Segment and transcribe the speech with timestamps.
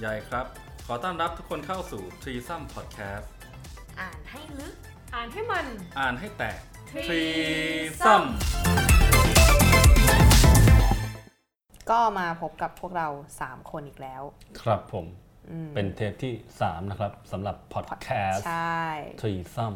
[0.00, 0.46] ใหญ่ครับ
[0.86, 3.26] ขอต้อนรับทุกคนเข้าสู่ t r e e s o m Podcast
[4.00, 4.74] อ่านให้ลึก
[5.14, 5.66] อ่านให้มัน
[5.98, 6.60] อ่านให้แตก
[6.90, 8.28] Threesome
[11.90, 13.08] ก็มาพบกับพวกเรา
[13.40, 14.22] 3 คนอีกแล้ว
[14.62, 15.06] ครับผม
[15.50, 18.82] อืมเป็นเทปที่ 3 นะครับสำหรับ Podcast ใช่
[19.20, 19.74] t r e e s o m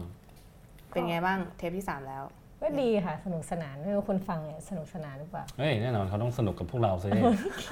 [0.91, 2.25] เป็นไงบ้างเทปที่ 3 แล้ว
[2.63, 7.09] ก็ดีค่ะ สนุกสนานไม่รู้คนฟังเนี่ยสนุกสนานหรือเปล่า เฮ้ย แน่นอนเขาต้องสนุกกับพวกเราสิ
[7.45, 7.71] โอเค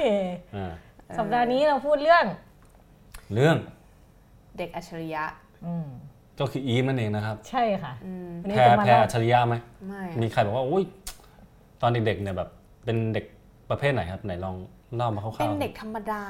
[0.57, 0.73] อ่า
[1.17, 2.25] สัปดาห์นี้เราพูดเรื่อง
[3.35, 3.57] เรื่อง
[4.59, 5.25] เด็กอัจฉริยะ
[5.67, 5.89] อืม
[6.41, 9.55] ก็คืออีฟนั่นเองนะครับ ใช่ค่ะอืมวันนี้แพรจะมาแพรเล่าอัจฉริยะไหม
[9.89, 10.85] ไม่มีใครบอกว่าอุ้ย
[11.81, 12.49] ตอนเด็กๆเนี่ยแบบ
[12.85, 13.25] เป็นเด็ก
[13.71, 14.57] ประเภทไหนครับไหนลอง
[14.97, 16.23] เล่ามาคร่าวๆเป็นเด็กธรรมดา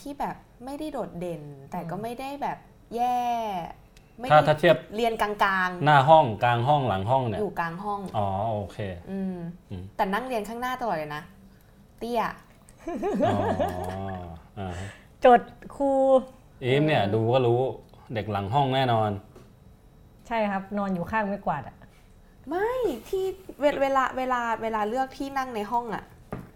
[0.00, 2.58] ที่แบบไม่ได้โดดเด่น แต่ก็ไม่ได้แบบ
[2.96, 3.18] แย่
[4.18, 5.30] ไม่ถ้าได้ถ้าเทียบเรียนกลา
[5.66, 8.78] งหน้าห้องกลางห้องหลังห้องๆเนี่ยอยู่กลางห้องอ๋อโอเค
[9.10, 9.36] อืม
[9.70, 11.22] อืมแต่นั่งเรียนข้างหน้าตลอดเลยนะ
[11.98, 12.34] เตี้ยอ๋ออ่าฮะ
[15.24, 15.40] จด
[15.76, 15.90] ครู
[16.64, 17.60] อีฟเนี่ยดูก็รู้
[18.14, 19.10] เด็กหลังห้องแน่นอน
[20.28, 21.76] ใช่ครับ นอนอยู่ข้างไม่กวาดอะ
[22.48, 22.70] ไม่
[23.08, 23.24] ที่
[23.60, 26.04] เวเวลาเวลาเวลาเลือกที่นั่งในห้องอะ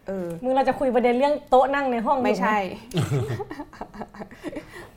[0.06, 2.56] เออมึงเราจะคุยประเด็นเรื่องโต๊ะนั่งในห้องไม่ใช่
[2.94, 3.22] ถู
[3.86, 4.20] กห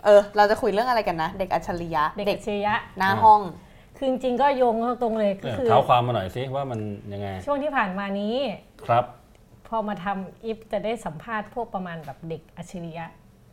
[0.04, 3.42] เออ เราจะคุยเรื่องอะไรกันนะ เด็กอัจฉริยะ เด็กอัจฉริยะหน้าห้อง
[3.98, 6.80] คือจริงๆก็โยงเข้าตรงเลยก็เออคือเท้าความมาหน่อยสิว่ามัน
[7.14, 8.36] ยังไง ช่วงที่ผ่านมานี้
[8.88, 9.23] ครับพ
[9.76, 13.06] อมาทำอิฟจะได้สัมภาษณ์พวกประมาณแบบเด็กอัจฉริยะ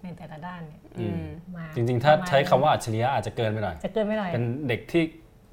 [0.03, 1.25] ในแต่ละด้านเนี่ยอืม
[1.57, 5.03] มาจริงๆ ถ้าประมณใช้คำว่าอัจฉริยะอาจจะเกินไปหน่อย จะเกินไม่หน่อย เป็นเด็กที่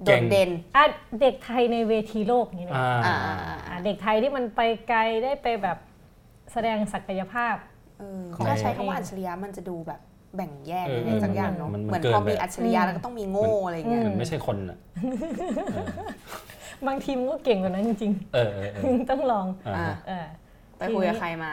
[0.04, 0.84] โดเก่ดงเด่นอะ
[1.22, 5.78] เด็กไทยในเวทีโลกอย่างนี้เลยอ่าอ่าอ่าอ่าอะเด็กไทยที่มันไปไกลได้ไปแบบ
[6.54, 7.56] แสดงศักยภาพ
[7.98, 10.00] เออของถ้าใช้ตัวคำเองว่าอัจฉริยะมันจะดูแบบ
[10.36, 14.78] แบ่งแยกเออยังไงสักอย่างเนาะมันมันเหมือนเกินพอมีไปอัจฉริยะแล้วก็ต้องมีโง่อะไรอย่างเงี้ยมันไม่ใช่คนอะ
[16.88, 19.46] บางทีมนก็เก่งกว่านั้นจริงเออเออเออๆต้องลอง
[20.80, 21.52] อ่าอ่าฮะเออไปคุยกับใครมา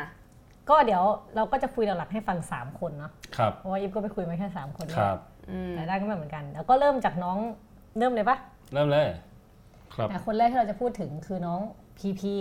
[0.71, 1.03] ก็เดี๋ยว
[1.37, 5.19] เราก็จะคุยหลักๆให้ฟัง 3 คนเนาะครับเพราะว่าอิฟก็ไปคุยมาแค่ 3 คนครับ
[5.51, 7.39] อืมแต่ได้ก็ไม่เหมือนกัน แล้วก็เริ่มจากน้อง
[7.99, 8.37] เริ่มเลยปะ
[8.75, 9.07] เริ่มเลย
[9.95, 11.61] ครับแต่คนแรกที่เราจะพูดถึงคือน้อง
[11.99, 12.35] พีพี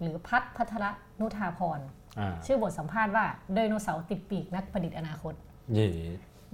[0.00, 0.84] หรือพัฒพัทร
[1.20, 1.80] นุธาพร
[2.18, 5.34] อ่าชื่อบทสัมภาษณ์ว่าไดโนเสาร์ติดปีกนักประดิษฐ์อนาคต
[5.74, 5.88] เย่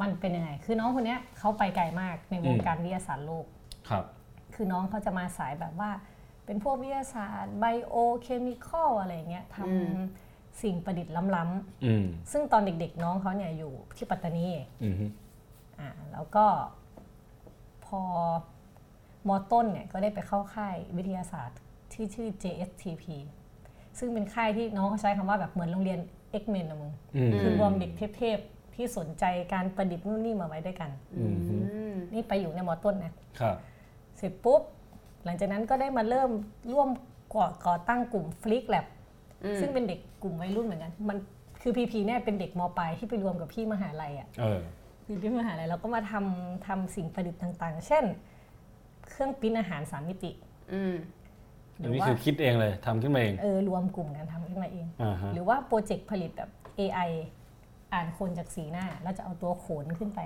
[0.01, 3.45] มันเป็นยังไง คือน้องคนเนี้ยเขาไปไกลมากในวงอืมการวิทยาศาสตร์โลก
[3.89, 4.05] ครับ
[4.55, 5.91] คือน้องเขาจะมาสายแบบว่า
[6.49, 14.47] เป็นพวกวิทยาศาสตร์ไบโอเคมีคอลอะไรเงี้ยทอืมำสิ่งประดิษฐ์ล้ำอืมๆซึ่งตอนเด็กๆน้องเขาเนี่ยอยู่ที่ปัตตานี
[14.85, 15.07] อืมฮึ
[15.81, 16.47] อ่าแล้วก็
[17.87, 18.01] พอ
[19.29, 21.59] มอต้นเนี่ยก็ได้ไปเข้าค่ายวิทยาศาสตร์
[21.93, 23.05] ที่ชื่อ JSTP
[23.99, 26.01] ซึ่งเป็นค่ายที่น้องเขาใช้คำว่าแบบเหมือนโรงเรียน
[26.43, 33.57] X-Men นะมึงอืมคือรวมเด็กเทพๆ ที่สนใจการประดิษฐ์นู่นนี่มาไว้ด้วยกันอืมฮึอืมนี่ไปอยู่ในมอต้นนะครับ
[34.17, 34.63] เสร็จปุ๊บ
[35.29, 36.31] หลังจากนั้นก็ได้มาเริ่ม
[36.73, 36.89] ร่วม
[37.35, 38.87] ก่อก่อตั้งกลุ่มฟลิกแลบ
[39.45, 41.19] อืมซึ่งเป็นเด็กกลุ่มวัยรุ่นเหมือนกัน มัน
[41.63, 44.61] คือพีพีเนี่ยเป็นเด็กมปลายที่ไปรวมกับพี่มหาลัยอะเออ
[45.07, 48.05] อยู่ที่มหาลัยเราก็มาทำทำสิ่งประดิษฐ์ต่าง ๆ เช่น
[49.09, 50.31] เครื่องปริ้นอาหารสามมิติ
[50.73, 50.95] อืม
[51.79, 57.11] หอัรืนอนี้ว่าคือคิดเองเลยทำขึ้นมาเองเออรวมกลุ่มกันทำขึ้นมาเองอ่าฮะหรือว่าโปรเจกต์ผลิตแบบ AI
[57.93, 60.21] อ่านคนจากสีหน้า แล้วจะเอาตัวโขนขึ้นไป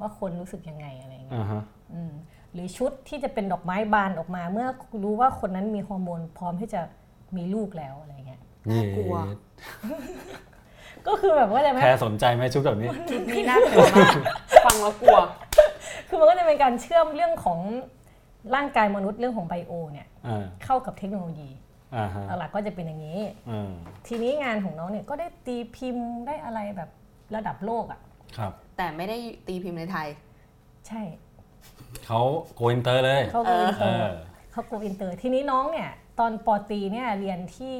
[0.00, 1.62] ว่าคนรู้สึกยังไงอะไรอย่างเงี้ยอ่าฮะ
[1.92, 2.12] อืม
[2.52, 4.68] หรือชุดที่จะเป็นดอกไม้บานออกมา เมื่อ
[5.02, 6.80] รู้ว่าคนนั้นมีฮอร์โมนพร้อมที่จะ
[7.36, 9.14] มีลูกแล้วอะไรเงี้ยเย่กลัว
[11.06, 14.14] ก็คือแบบว่าจะไหมแพรสนใจไหมชุดแบบนี้ชุดนี้น่ากลัวมาก
[14.64, 15.18] ฟังแล้วกลัว
[16.08, 17.58] คือมันก็จะเป็นการเชื่อมเรื่องของ
[18.54, 21.50] ร่างกายมนุษย์เรื่องของ bio เนี่ยอ่าเข้ากับเทคโนโลยี
[21.96, 23.72] อ่าฮะหลักๆก็จะเป็นอย่างนี้อ่า
[24.06, 26.90] ทีนี้งานของน้องเนี่ยก็ได้ตีพิมพ์ได้อะไรแบบ
[27.34, 28.00] ระดับโลกอะ
[28.38, 30.08] ครับ แต่ไม่ได้ตีพิมพ์ในไทย
[30.88, 31.00] ใช่
[32.06, 32.20] เขา
[32.54, 37.76] โกอินเตอร์เลยเขาโกอินเตเออเขาโกอินเตอร์ ทีนี้น้องเนี่ยตอนปอตรีเนี่ยเรียนที่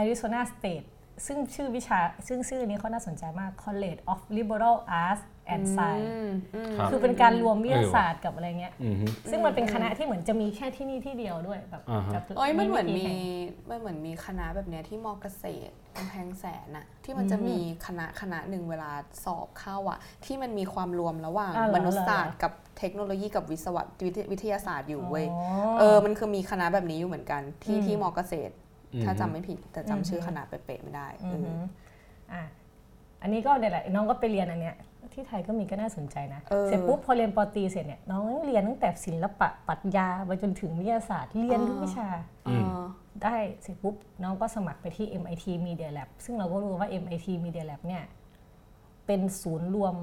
[0.00, 0.86] Arizona State
[1.26, 1.98] ซึ่งชื่อวิชา
[2.28, 5.22] ซึ่งชื่อนี้เขาน่าสนใจมาก College of Liberal Arts
[5.54, 13.18] and อื Science มอืมครับคือเป็นการรวมวิทยาศาสตร์กับอะไรเงี้ยอืมฮึซึ่งมันเป็นคณะที่เหมือนจะมีแค่ที่นี่ที่เดียวด้วยแบบอ่าฮะแบบโอ้ยมันเหมือนมีไกี่แห่ง
[13.70, 18.90] มันเหมือนมีคณะแบบเนี้ยที่มอเกษตรกำแพงแสนอะที่มันจะมีคณะคณะหนึ่งเวลา
[19.24, 25.40] สอบเข้าอะที่มันมีความรวมระหว่างอ่าเหรอมนุษยศาสตร์กับเทคโนโลยีกับวิศวะวิทยวิทยาศาสตร์อยู่เว้ยอ๋อ
[25.78, 28.54] เออมันคือมีคณะแบบนี้อยู่เหมือนกันที่อืมที่มอเกษตร
[28.94, 31.58] อืมถ้าจำไม่ผิดแต่จำอืมชื่อคณะเป๊ะๆไม่ได้อืเอออหือ
[32.32, 32.42] อะ
[33.22, 34.76] อันนี้ก็เดี๋ยวแหละน้องก็ไปเรียนอันเนี้ย
[35.12, 42.08] ที่ไทยก็มีก็น่าสนใจนะเออเสร็จปุ๊บพอเรียนปอตรีเสร็จเนี่ยน้องเรียนตั้งแต่ศิลปะปรัชญาไปจนถึงวิทยาศาสตร์เรียนทุกวิชา
[42.48, 42.82] อืมเออ
[43.22, 48.04] ได้เสร็จปุ๊บน้องก็สมัครไปที่ MIT Media Lab ซึ่งเราก็รู้ว่า MIT Media Lab เนี่ย
[49.06, 49.94] เป็นศูนย์รวม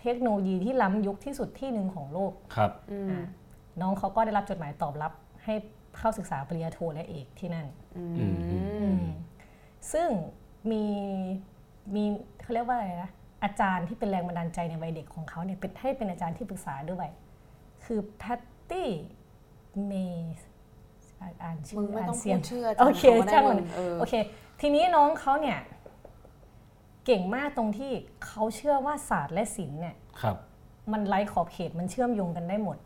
[0.00, 3.26] เทคโนโลยีที่ล้ำยุคที่สุดที่หนึ่งของโลกครับอืมอะ
[3.80, 5.12] น้องเขาก็ได้รับจดหมายตอบรับ
[5.44, 5.54] ให้
[5.98, 7.66] เข้าศึกษาปริญญาโทและเอกที่นั่น
[7.96, 8.26] อือื
[8.90, 9.00] มม
[9.92, 10.08] ซึ่ง
[10.70, 10.84] มี
[11.94, 12.04] มี
[12.42, 13.10] เขาเรียกว่าอะไรนะ
[13.44, 17.08] อาจารย์ที่เป็นแรงบันดาลใจในวัยเด็กของเขาเนี่ยเป็นให้เป็นอาจารย์ที่ปรึกษาด้วย
[17.84, 18.40] คือแพต
[18.70, 18.90] ตี้
[19.86, 20.36] เมย์
[21.42, 24.14] อ่านชื่มึองไม่อ่านต้องเสีพูยงดชื่อโอเคจำช่างเขามัได้นหดเออโอเค
[24.60, 25.58] ทีนี้น้องเขาเนี่ย
[27.06, 27.92] เก่งมากตรงที่
[28.26, 30.36] เขาเชื่อว่าศาสตร์และศิลป์เนี่ยครับ
[30.92, 32.78] มันไร้ขอบเขตมันเชื่อมโยงกันได้หมด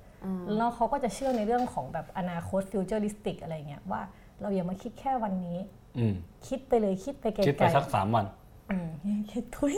[0.57, 4.03] แล้วเขาก็จะเชื่อในเรื่องของแบบอนาคต futuristic อะไรเงี้ยว่า
[4.41, 5.59] เราอย่ามาคิดแค่วันนี้
[5.99, 6.15] อืม
[6.49, 8.25] คิดไปเลยคิดไปไกลๆคิดไปสักสามวัน
[8.71, 8.89] อืม
[9.33, 9.75] คิดทุย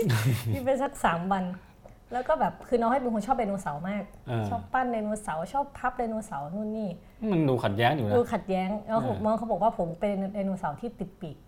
[0.53, 1.45] คิดไปสักสามวัน
[2.13, 6.91] แล้วก็แบบคือน้องให้เป็นคนชอบไดโนเสาร์มากอ่าชอบปั้นไดโนเสาร์ชอบพับไดโนเสาร์นู่นนี่
[7.33, 11.39] มันดูขัดแย้งอยู่นะ ดูขัดแย้งแล้วผมอ่ามองเขาบอกว่าผมเป็นไดโนเสาร์ที่ติดปีก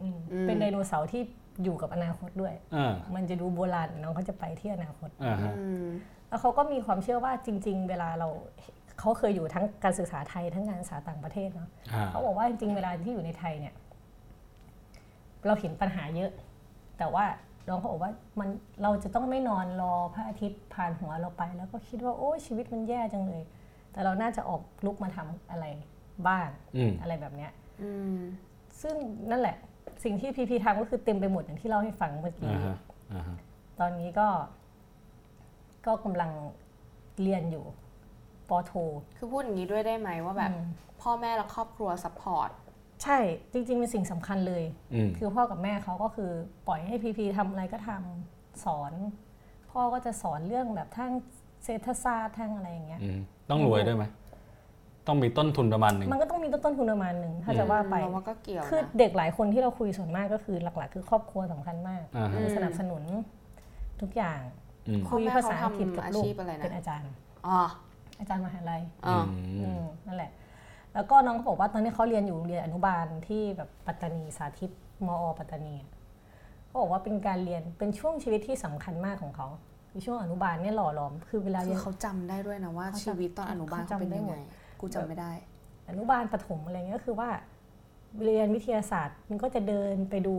[0.00, 1.22] อืม เป็นไดโนเสาร์ที่
[1.64, 5.86] อยู่กับอนาคตด้วย อ่ามันจะดูโบราณน้องเขาจะไปที่อนาคต อ่าฮะอืม
[6.28, 8.28] แล้วเขาก็มีความเชื่อว่าจริง ๆ เวลาเรา
[8.98, 13.74] เขาเคยอยู่ทั้งการศึกษาไทยทั้งการศึกษาต่างประเทศเนาะอ่า เขาบอกว่าจริงๆเวลาที่อยู่ในไทยเนี่ย
[15.46, 16.30] เราเห็นปัญหาเยอะ
[16.98, 17.24] แต่ว่า
[17.68, 18.48] น้องเขาบอกว่ามัน
[18.82, 23.42] เราจะต้องไม่นอนรอพระอาทิตย์ผ่านหัวเราไป แล้วก็คิดว่าโอ้ยชีวิตมันแย่จังเลย
[23.92, 25.66] แต่เราน่าจะออกลุกมาทำอะไร
[26.28, 27.52] บ้างอืมอะไรแบบเนี้ย
[27.82, 28.18] อืม
[28.82, 28.94] ซึ่ง
[29.30, 29.56] นั่นแหละ
[30.04, 32.76] สิ่งที่พีพีทำก็คือเต็มไปหมดอย่างที่เล่าให้ฟังเมื่อกี้อ่าฮะ
[33.12, 33.36] อ่าฮะ
[33.80, 34.28] ตอนนี้ก็
[35.86, 36.30] ก็กำลัง
[37.22, 37.64] เรียนอยู่
[38.48, 38.72] ปอโท
[39.16, 40.66] คือพูดอย่างนี้ด้วยได้ไหมว่าแบบอืม
[41.02, 42.50] พ่อแม่และครอบครัว support
[43.02, 43.18] ใช่
[43.52, 44.64] จริง ๆ เป็นสิ่งสำคัญเลย
[44.94, 46.30] อืมคือพ่อกับแม่เขาก็คือ
[46.66, 48.92] ปล่อยให้พีพีทำอะไรก็ทำสอน
[49.70, 51.12] พ่อก็จะสอนเรื่องแบบทั้ง
[51.64, 53.18] เศรษฐศาสตร์ทั้งอะไรอย่างเงี้ยอืม
[53.50, 54.04] ต้องรวยด้วยไหม
[55.06, 63.02] ต้องมีต้นทุนประมาณหนึ่งมันก็ต้องมีต้นทุนประมาณหนึ่งถ้าจะว่าไปเราว่าก็เกี่ยวคือนะเด็กหลายคนที่เราคุยส่วนมากก็คือหลักๆ คือครอบครัวสำคัญมากอ่าฮะคือสนับสนุน
[64.00, 64.40] ทุกอย่าง
[64.88, 67.10] อืมคุยภาษาอังกฤษกับลูกพ่อแม่เขาทำอาชีพอะไรนะเป็นอาจารย์
[67.46, 67.60] อ๋อ
[68.20, 69.18] อาจารย์มหาลัยอ๋อ
[69.60, 70.30] อืมนั่นแหละ
[70.94, 74.70] แล้วก็น้องก็บอกว่าตอนนี้เขาเรียนอยู่โรงเรียนอนุบาลที่แบบปัตตานีสาธิต
[75.06, 75.76] มอ ปัตตานี
[76.66, 79.48] เขาบอกว่าเป็นการเรียนเป็นช่วงชีวิตที่สำคัญมากของเขา
[79.90, 84.40] คือช่วงอนุบาลเนี่ยหล่อหลอม คือเวลาคืเรียอนเขาจำได้ด้วยนะว่าเขาจำชีวิตตอนอนุบาลเขาเขาจำเป็นได้ยังหมไงด
[84.80, 85.32] กูจำไม่ได้
[85.88, 87.28] อนุบาลประถมอะไรเงี้ยก็คือว่า
[88.24, 90.34] เรียนวิทยาศาสตร์มันก็จะเดินไปดู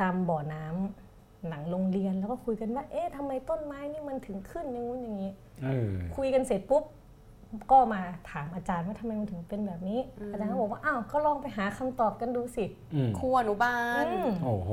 [0.00, 5.30] ตามบ่อน้ำหลังโรงเรียนแล้วก็คุยกันว่า เอ๊ะทำไมต้นไม้นี่มันถึงขึ้นอย่างงู้นอย่างนี้
[5.62, 6.84] เออคุยกันเสร็จปุ๊บ
[7.70, 8.00] ก็มา
[8.30, 10.00] ถามอาจารย์ว่าทำไมมันถึงเป็นแบบนี้
[10.32, 12.64] อาจารย์ก็บอกว่าอ้าวก็ลองไปหาคำตอบกันดูสิ
[12.94, 14.70] อืมครูอนุบาลอืมโอ้โห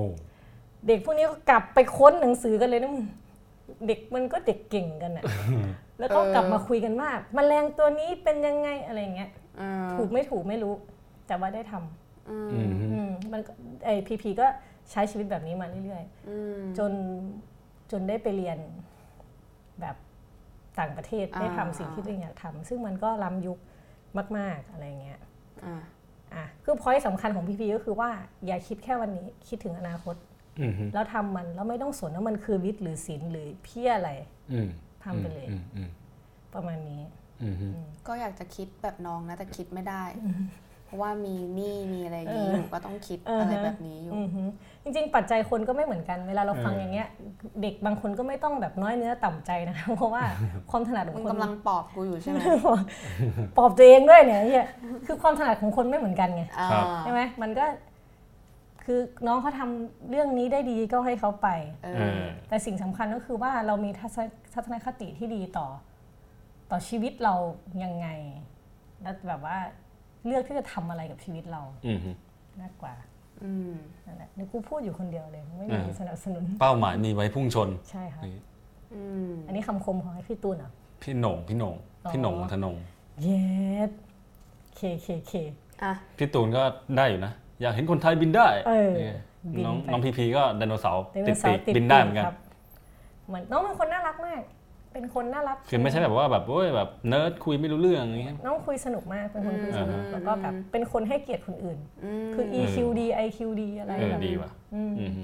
[0.88, 3.06] เด็กพวกนี้ก็กลับไปค้นหนังสือกันเลยนะมึง
[3.88, 5.24] เด็กมันก็เด็กเก่งกันอะ
[6.00, 10.74] แล้วก็เออกลับมาคุยกันว่าแมลงตัวนี้เป็นยังไงอะไรเงี้ยเออถูกไม่ถูกไม่รู้
[11.28, 13.52] แต่ว่าได้ทำอืมอืมอืมมันก็
[13.86, 14.48] ไอพีพีก็
[14.92, 16.92] ใช้ชีวิตแบบนี้มาเรื่อยอืมๆจน
[17.92, 18.86] จนได้ไปเรียนแบบ
[20.80, 23.60] ต่างประเทศอ่าได้ทำสิ่งที่ตัวเองอยากทำซึ่งมันก็ล้ำยุค
[24.38, 25.20] มาก ๆ อะไรเงี้ย
[25.66, 25.76] อะ
[26.36, 28.10] อะคือพอยต์สำคัญของพีพีก็คือว่า
[28.46, 30.16] อย่าคิดแค่วันนี้คิดถึงอนาคต
[30.62, 34.12] อืมฮึแล้วทำมันแล้วไม่ต้องสนว่ามันคือวิทย์หรือศิลป์หรือเพี้ยอะไร
[34.52, 34.70] อืม
[35.04, 35.90] ทำไปเลยอืมอืม
[36.54, 37.02] ประมาณนี้
[37.44, 37.68] อืมฮึ
[38.08, 40.65] ก็อยากจะคิดแบบน้องนะแต่คิดไม่ได้เพ
[40.96, 44.48] ราะว่ามีหนี้มีอะไรอย่างนี้เออออยู่ก็ต้องคิดเออฮะอะไรแบบนี้อยู่อือหือ
[44.84, 47.08] จริงๆ ปัจจัยคนก็ไม่เหมือนกันเวลาเราฟังอย่างเงี้ย
[47.62, 50.24] เด็กบางคนก็ไม่ต้องแบบน้อยเนื้อต่ำใจนะคะเพราะว่า
[50.72, 52.40] ความถนัดของมึงคนกำลังปอบกูอยู่ใช่ไหม
[53.58, 54.68] ปลอบตัวเองด้วยเนี่ยเหี้ย
[55.06, 56.70] คือความถนัดของคนไม่เหมือนกันไงอ่า
[57.02, 57.66] ใช่ไหมมันก็
[58.86, 61.48] คือน้องเขาทำเรื่องนี้ได้ดีก็ให้เขาไป
[61.84, 65.68] เอเอออแต่สิ่งสำคัญก็คือว่าเรามีทัศนทัศนคติที่ดีต่อ
[66.72, 67.34] ต่อชีวิตเรา
[67.84, 68.08] ยังไง
[69.02, 69.58] แล้วแบบว่า
[70.26, 72.12] เลือกที่จะทำอะไรกับชีวิตเราอืมฮึ
[72.62, 72.94] มากกว่า
[73.44, 78.42] อืมนั่นแหละนี่กูพูดอยู่คนเดียวเลย ไม่มีอ่าสนับสนุน เป้าหมายมีไว้พุ่งชน ใช่ครับนี่
[78.94, 82.76] อืมอันนี้คำคมของไอ้พี่ตูนเหรอพี่โหน่งพี่โหน่งอ๋อพี่โหน่งธนง
[83.22, 83.46] เย็
[83.90, 83.92] ด
[84.76, 85.32] เคเคเค
[85.84, 86.64] อะพี่ตูนก็
[86.98, 89.18] ได้อยู่นะ อยากเห็นคนไทยบินได้เออนี่
[89.54, 92.38] บินน้องไปน้องพีพีก็ไดโนเสาร์ไดโนติดเสาปีร์กติดบินได้เหมือนกันครับ
[93.28, 94.42] เหมือนน้องเป็นคนน่ารักมาก
[94.96, 105.22] เป็นคนน่ารักคือไม่ใช่แบบว่าแบบโอ้ยแบบเนิร์ดคุยไม่รู้เรื่องอย่างเงี้ยน้องคุยสนุกมากเป็นคนคุยสนุกอืมแล้วก็แบบเป็นคนให้เกียรติคนอื่นอืมคือ EQ ดี IQ ดีอะไรเออแบบดีว่ะอืมอืมฮึ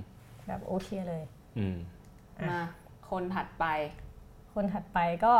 [0.48, 1.24] แบบโอเคเลย
[1.58, 1.75] อืม
[2.50, 2.62] มา
[3.10, 3.66] คนถัดไป
[4.54, 5.34] คนถัดไปก็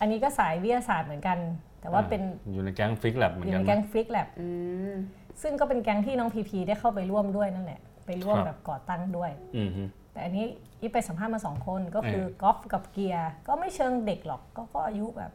[0.00, 1.38] อันนี้ก็สายวิทยาศาสตร์เหมือนกัน
[1.80, 4.48] แต่ว่าเป็นอยู่ในแก๊ง FREAK Lab เหมือนกันนะอยู่กันในแก๊ง FREAK Lab อื
[4.92, 4.94] ม
[5.42, 9.82] ซึ่งก็เป็นแก๊งที่น้องพีพีได้เข้าไปร่วมด้วยนั่นแหละไปร่วมครับแบบก่อตั้งด้วยอืมฮึ
[10.16, 10.46] แต่อันนี้
[10.80, 15.32] อีฟไปสัมภาษณ์มาสองคนก็คือเออกอล์ฟกับเกียร์ ก็ไม่เชิงเด็กหรอกก็ก็อายุแบบ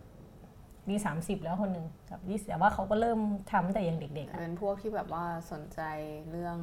[0.89, 3.19] มีสามสิบแล้วคนหนึ่งกับยี่สิบแต่ว่าเขาก็เริ่ม
[3.51, 5.81] ทำตั้งแต่ยังเด็กๆอะเป็นพวกที่แบบว่าสนใจ
[6.31, 6.57] เรื่อง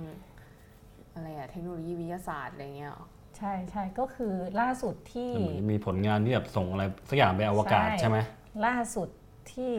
[1.15, 3.07] อะไรอะเทคโนโลยีวิทยาศาสตร์อะไรเงี้ยหรอ
[3.37, 8.19] ใช่ใช่ก็คือล่าสุดที่เหมือนมีผลงานที่แบบส่งอะไรสักอย่างไปอวกาศใช่ใช่ไหม
[8.67, 9.09] ล่าสุด
[9.53, 9.75] ที่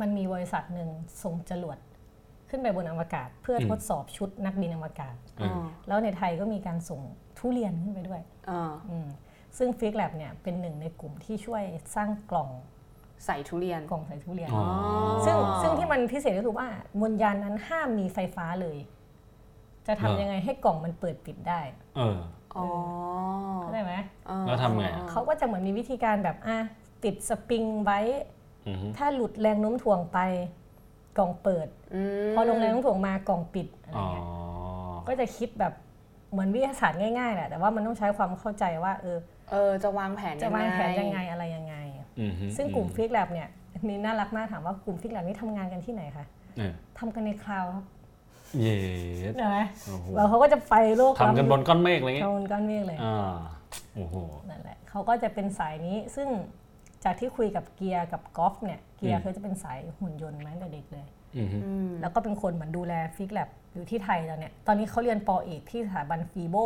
[0.00, 0.90] มันมีบริษัทหนึ่ง
[1.22, 1.93] ส่งจรวดคือ
[2.54, 7.00] ขึ้นไปบนอวกาศ เพื่ออมทดสอบชุดนักบินอวกาศอ๋อแล้วในไทยก็มีการส่ง
[7.38, 8.20] ทุเรียนขึ้นไปด้วย
[8.50, 9.08] อ่าอืม
[9.58, 11.62] ซึ่งฟิกแลบเนี่ยเป็นหนึ่งในกลุ่มที่ช่วย
[11.94, 12.50] สร้างกล่อง
[13.24, 14.64] ใส่ทุเรียนกล่องใส่ทุเรียนอ๋อ
[15.26, 16.68] ซึ่งซึ่งที่มันพิเศษก็คือว่า
[17.00, 18.78] บนยานนั้นห้ามมีไฟฟ้าเลย
[19.86, 21.60] จะทำยังไงให้กล่องมันเปิดปิดได้
[21.96, 22.18] เออ
[22.56, 22.66] อ๋อ
[23.62, 23.94] เข้าใจไหม
[24.28, 26.58] อ่าแล้วทำไงอะเขาก็จะเหมือนมีวิธีการแบบอะ
[27.04, 28.00] ติดสปริงไว้
[28.66, 30.18] อือฮึถ้าหลุดแรงโน้มถ่วงไป
[31.18, 34.24] กล่องเปิดอืมพอลงแรงโน้มถ่วงมากล่องปิดอะไรอ๋อเงี้ย
[35.08, 35.72] ก็จะคิดแบบ
[36.30, 39.18] เหมือนวิทยาศาสตร์ง่ายๆแหละแต่ว่ามันต้องใช้ความเข้าใจว่า เออ
[39.50, 41.74] เออจะวางแผนจะวางแผนยังไงอะไรยังไง
[42.20, 43.48] อือฮึซึ่งกลุ่มฟิกแลบเนี่ย
[43.88, 46.24] นี่น่ารักมากถามว่ากลุ่มฟิกแลบนี่ทำงานกันที่ไหนคะ
[46.56, 47.84] เออทำกันในคลาวด์ครับ
[48.60, 48.76] เย้
[49.20, 53.36] เห็นไหมโอ้โหแล้วเขาก็จะไปโลกทำกันบนก้อนเมฆอะไรเงี้ยทำบนก้อนเมฆเลยอ่า
[53.94, 54.14] โอ้โห
[54.50, 56.28] นั่นแหละเขาก็จะเป็นสายนี้ซึ่ง
[57.04, 61.06] จากที่คุยกับเกียร์กับกอล์ฟเนี่ยเกียร์อืมเขาจะเป็นสายหุ่นยนต์มาตั้งแต่เด็กเลย
[61.36, 66.56] อือฮึอืมแล้วก็เป็นคนเหมือนดูแลฟิกแลบอยู่ที่ไทยตอนเนี้ยตอนนี้เขาเรียนปอเอกที่สถาบันฟีโบ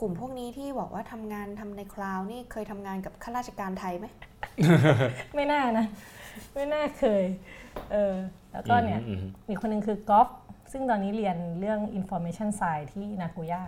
[0.00, 4.06] กลุ่มพวกนี้ที่บอกว่าทำงานทำในคลาวด์นี่เคยทำงานกับข้าราชการไทยไหม
[5.34, 5.86] ไม่น่านะ
[6.54, 7.24] ไม่น่าเคย
[7.92, 8.14] เออ
[8.52, 10.28] แล้วก็เนี่ยอือฮึอีกคนหนึ่งคือกอล์ฟ
[10.72, 13.62] ซึ่งตอนนี้เรียนเรื่อง information science ที่นาโกย่า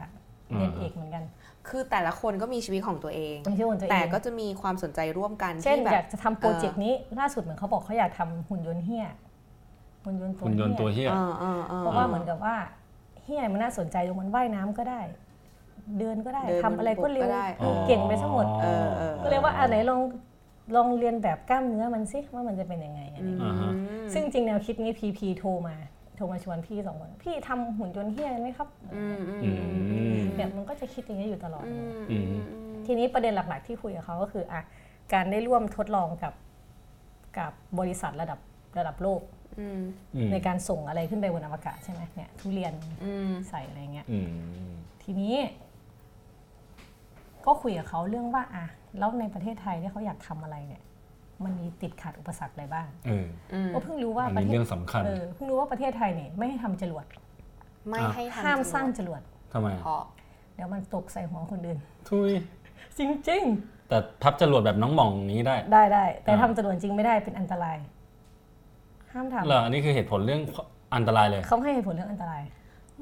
[0.54, 1.24] เรียนเอกเหมือนกัน
[1.68, 9.06] คือแต่ละคนก็มีชีวิตของตัวเองไม่ใช่คนตัวเอง แต่ก็จะมีความสนใจร่วมกันเช่นที่แบบอยากจะทำโปรเจกต์นี้ ล่าสุดเหมือนเขาบอกเขาอยากทำหุ่นยนต์เฮีย
[10.04, 12.56] หุ่นยนต์ตัวหุ่นยนต์ตัวเฮียเฮียอ่าอ่าอ่าเพราะว่าเหมือนกับว่า
[13.22, 15.00] เฮียมันน่าสนใจตรงมันว่ายน้ำก็ได้
[15.98, 20.00] เดินก็ได้เดินทำอะไรก็เร็วบนบกก็ได้เออเก่งไปทั้งหมดเออเออก็เลยว่าอันไหนลอง
[20.76, 23.72] ลองเรียนแบบกล้ามเนื้อมันสิว่ามันจะเป็นยังไงอะไรอย่างเงี้ยอ่าฮะ
[24.12, 25.76] ซึ่งจริงแนวคิดนี้พีพีโทรมา
[26.16, 29.50] โทรมาชวนพี่สองคนพี่ทำหุ่นยนต์เฮียไหมครับอืมอืมอื
[29.90, 34.60] อืมมเนี่ยมันก็จะคิดอย่างนี้ยอยู่ตลอดอืมอือืมมอืมทีนี้ประเด็นหลัก ๆ ที่คุยกับเขาก็คืออะ
[35.12, 36.34] การได้ร่วมทดลองกับ
[37.38, 38.38] กับบริษัทระดับ
[38.78, 39.20] ระดับโลก
[39.58, 39.80] อืม
[40.14, 42.72] อืมในการส่งอะไรขึ้นไปบนอวกาศใช่ไหมเนี่ยทุเรียน
[43.04, 44.28] อืมใส่อะไรเงี้ยอืม
[45.02, 45.34] ทีนี้
[47.46, 48.64] ก็คุยกับเขาเรื่องว่าอะ
[48.98, 50.82] แล้วในประเทศไทยที่เขาอยากทำอะไรเนี่ย
[51.44, 57.04] มันมีติดขัดอุปสรรคอะไรบ้างเอออืมก็เพิ่งรู้ว่าอันประนี้เทศเรื่องสำคัญเออเพิ่งรู้ว่าประเทศไทยเนี่ยไม่ให้ทำจรวด
[57.88, 59.20] ไม่อะให้ทำห้ามสร้างจรวด
[59.52, 60.02] ทำไมเพราะ
[60.54, 61.78] เดี๋ยวมันตกใส่หัวคนอื่น
[62.10, 62.30] ทุย
[62.98, 63.00] จ
[63.30, 63.44] ริง
[63.88, 67.76] แต่พับจรวดแบบน้องหม่องนี้ได้ๆได้ได้แต่อ่าทำจรวดจริงไม่ได้เป็นอันตราย
[69.12, 70.42] ห้ามทเหรออันนี้คือเหตุผลเรื่อง
[70.96, 72.42] อันตรายเลยำเขาให้เหตุผลเรื่องอันตราย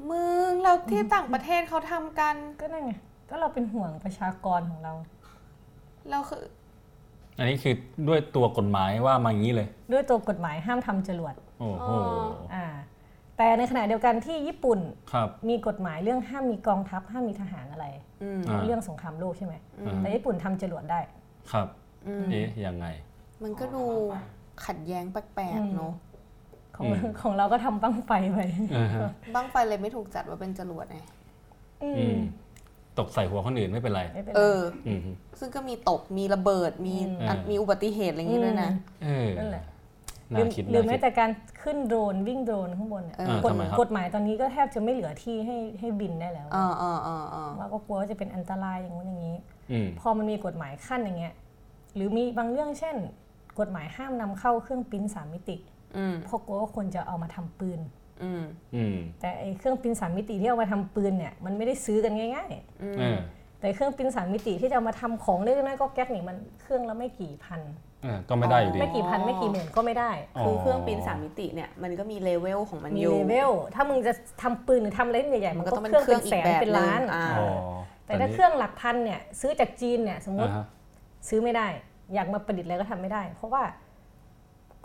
[0.09, 2.93] มึงเราที่ต่างประเทศเขาทำกันก็นั่นไง
[3.29, 4.93] ก็เราเป็นห่วงประชากรของเรา
[6.09, 6.43] เราคือ
[7.37, 7.75] อันนี้คือ
[8.07, 11.89] ด้วยตัวกฎหมายว่ามาอย่างนี้เลย ด้วยตัวกฎหมายห้ามทำจรวดโอ้โห
[12.53, 12.65] อ่า
[13.37, 14.79] แต่ในขณะเดียวกันที่ญี่ปุ่น
[15.13, 17.85] ครับมีกฎหมายเรื่องห้ามมีกองทัพห้ามมีทหารอะไร
[18.23, 19.53] อืมอ่าเรื่องสงครามโลกใช่ไหม
[19.87, 20.99] อ่าแต่ญี่ปุ่นทำจรวดได้
[21.51, 21.67] ครับ
[22.07, 22.85] อืมเอ๊ะยังไง
[23.43, 23.83] มันก็ดู
[24.65, 25.93] ขัดแย้งแปลกอืมๆเนาะ
[26.75, 28.39] ของอืมของเราก็ทำบั้งไฟไป
[28.77, 28.99] อ่าฮะ
[29.35, 30.99] บ้างไฟเลยไม่ถูกจัดว่าเป็นจรวดไง
[31.83, 32.17] อือืมม
[32.99, 34.99] ตกใส่หัวคนอื่นไม่เป็นไร ไม่เป็นไร เออ อืม
[35.39, 38.71] ซึ่งก็มีตกมีระเบิดมีอืม อันมีอุบัติเหตุอะไรอย่างงี้ด้วยนะ
[39.03, 39.63] เออนั่นแหละ
[40.33, 41.29] น่าคิดหรือน่าแม้คิด แต่การ
[41.63, 49.37] ขึ้นโดรนวิ่งโดรนข้างบนเนี่ยเออ กฎทำไมครับ กฎหมายตอนนี้ก็แทบจะไม่เหลือที่ให้ให้บินได้แล้วอ่าอ่าอ่าอ่าว่าก็กลัวว่าจะเป็นอันตรายอย่างนู้นอย่างนี้
[49.71, 51.33] อืม พอมันมีกฎหมายขั้นอย่างเงี้ย
[51.95, 52.95] หรือมีบางเรื่องเช่น
[53.59, 55.57] กฎหมายห้ามนำเข้าเครื่องปริ้นสามมิติ
[55.97, 58.02] อืมเพราะกลัวว่าคนจะเอามาทำปืนอืมอืม
[59.21, 62.51] แต่ไอ้เครื่องปริ้นสามมิติที่เอามาทำปืนเนี่ยมันไม่ได้ซื้อกันง่าย
[62.81, 67.61] อืมเออๆแต่เครื่องปริ้นสามมิติที่จะเอามาทำของเล็กน้อยก็แก๊กนี่มันเครื่องละไม่กี่พัน
[68.03, 77.47] เออก็ไม่ได้อยู่ดีไม่กี่พันไม่กี่หมื่นก็ไม่ได้ คือเครื่องปริ้นสามมิติเนี่ยมันก็มีเลเวลของมันมีอยู่เลเวลถ้ามึงจะทำปืนหรือทำอะไรใหญ่ๆมัมันนก็ก็ต้องเป็นเครื่องเคเป็รื่อนงอีแสกนแบบเป็นล้านหนึ่งอ่าอ๋อ
[78.05, 80.65] แต่ถ้าเครื่องหลักพันเนี่ยซื้อจากจีนเนี่ยสมมอ่าติฮะ
[81.29, 81.67] ซื้อไม่ได้
[82.13, 83.63] อยากมาประดิษฐ์อะไรก็ทำไม่ได้ เพราะว่า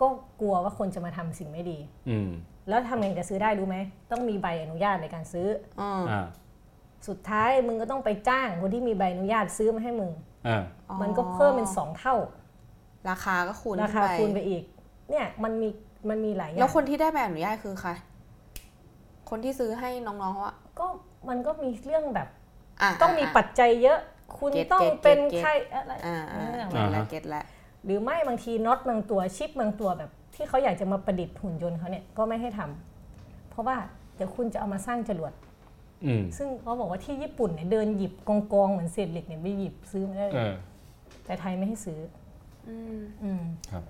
[0.01, 0.07] ก็
[0.41, 2.31] กลัวว่าคนจะมาทำสิ่งไม่ดี อืม
[2.69, 3.77] แล้วทำยังไงจะซื้อได้รู้ไหม
[4.11, 5.49] ต้องมีใบอนุญาตในการซื้อ
[5.81, 6.27] อืมอ่า
[7.09, 10.11] สุดท้ายมึงก็ต้องไปจ้างคนที่มีใบอนุญาตซื้อมาให้มึง
[10.47, 10.63] อ่า
[11.01, 12.15] มันก็เพิ่มเป็นสองเท่า
[13.11, 14.63] ราคาก็คูณราคาขึ้นไปคูณไปอีก
[15.11, 15.69] เนี่ยมันมี
[16.09, 17.91] มันมีหลายอย่าแล้วงคนที่ได้ใบอนุญาตคือใคร
[19.31, 20.87] คนที่ซื้อให้น้องๆเขาอะก็
[21.29, 22.29] มันก็มีเรื่องแบบ
[22.83, 23.99] อะต้องมีะปัจจัยเยอะ
[24.39, 27.45] คุณเก็ตต้องเก็ตเป็นเก็ตใครอะไรอ่าอ่าเรื่องเก็ตอะไรแล้วเก็ตแล้ว
[27.85, 33.77] หรือไม่บางทีน็อตบางตัวชิปบางตัวแบบ ที่เขาอยากจะมาประดิษฐ์หุ่นยนต์เขาเนี่ยก็ไม่ให้ทำเพราะว่า
[34.17, 35.33] เดี๋ยวคุณจะเอามาสร้างจรวด
[36.05, 40.55] อืมซึ่งเขาบอกว่าที่ญี่ปุ่นเนี่ยเดินหยิบกองกองๆเหมือนเศษเหล็กเนี่ยไปหยิบซื้อมาได้เลเอยอ
[41.25, 41.99] แต่ไทยไม่ให้ซื้อ
[42.69, 43.43] อืมอืม
[43.73, 43.85] ครับ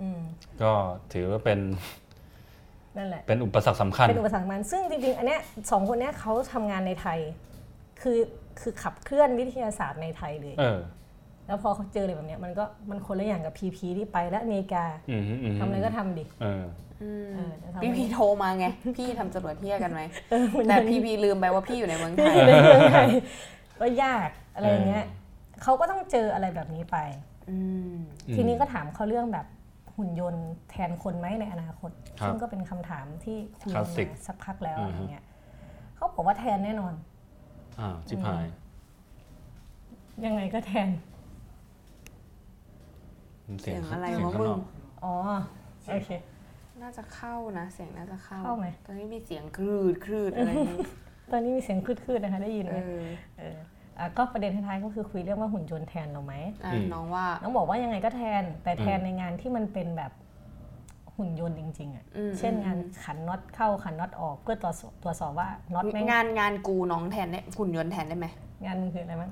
[0.00, 0.20] อืม
[0.62, 0.72] ก็
[1.12, 1.58] ถือว่าเป็น
[2.96, 7.18] นั่นแหละเป็นอุปสรรคสำคัญเป็นอุปสรรคมันซึ่งจริงๆ อันเนี้ยสองคนเนี้ยเขาทำงานในไทย
[8.00, 8.18] คือ
[8.60, 11.01] คือขับเคลื่อนวิทยาศาสตร์ในไทยเลยเออท
[11.46, 16.64] แล้วพอเขาเจออะไรแบบเนี้ยมันก็มันคนละอย่างกับพีพีที่ไปและอเมริกาอืมอืมทำอะไรก็ทำดิเออ
[17.02, 18.66] อืมเออจะทำพี่พีโทรมาไง
[18.98, 23.08] พี่ทำจรวดเที่ยกันไหมเออมันแต่พี่พีลืมไปว่าพี่อยู่ในเมืองไทยในเมืองไทย
[23.80, 25.04] ก็ยากอะไรอย่างเงี้ย
[25.62, 26.96] เขาก็ต้องเจออะไรแบบนี้ไป
[27.50, 27.56] อื
[27.94, 27.96] ม
[28.34, 29.46] ทีนี้ก็ถามเขาเรื่องแบบ
[29.96, 35.24] หุ่นยนต์แทนคนไหมในอนาคตครับซึ่งก็เป็นคำถามที่คุยคลากัสนสิกมาสักพักแล้วอือะอไรฮึเงี้ย
[35.96, 36.94] เขาบอกว่าแทนแน่นอน
[37.80, 38.44] อ้าวชิบหาย
[40.24, 40.88] ยังไงก็แทน
[43.60, 44.60] เสียงเสียงอะไรเสียงวะข้างมึนงอก
[45.04, 45.14] อ๋อ
[45.88, 46.10] โอเค
[46.82, 50.78] น่าจะเข้านะ เสียงน่าจะเข้าเข้าไหมตอนนี้มีเสียงคลืดคลืดอะไรอย่างงี้
[51.32, 52.82] ตอนนี้มีเสียงคลืดๆนะคะได้ยินเอไหมอ
[53.38, 53.56] เออ
[53.98, 60.12] อะก็ประเด็นท้ายๆก็คือคุยเรื่องว่าหุ่นยนต์แทนเราไหมอะอืมน้องว่าน้องบอกว่ายังไงก็แทน แต่แทนอืมในงานที่มันเป็นแบบ
[61.16, 68.26] หุ่นยนต์จริงๆอะอืมเช่นงานขันน็อตเข้าขันน็อตออกเพื่อตรวจสอบตรวจสอบว่าน็อตแม่งงานงานกูน้องแทนได้หุ่นยนต์แทนได้ไหม
[68.64, 69.30] งานมึงคืออะไรมั้ง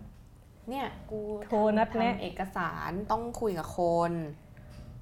[0.70, 4.12] เนี่ยกูโทรนัดแนะทำเอกสารต้องคุยกับคน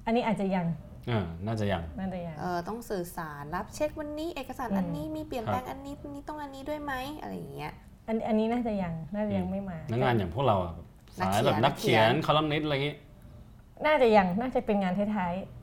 [0.05, 0.67] อันนี้อาจจะยัง
[1.09, 7.73] อ่าน่าจะยังน่าจะยังเออต้องสื่อสารรับเช็ควันนี้เอกสารอืมอันนี้มีเปลี่ยนแปลงอันนี้นี้ต้องอันนี้ด้วยไหมอะไรอย่างเงี้ย
[8.07, 10.73] อันอันนี้น่าจะยังน่าจะยังไม่มานักงานอย่างพวกเราอะ
[11.19, 12.95] สายแบบนันักกเขีเขียยนนคอลัมนิสต์อะไรอย่างงี้
[13.85, 15.58] น่าจะยังน่าจะเป็นงานท้ายๆ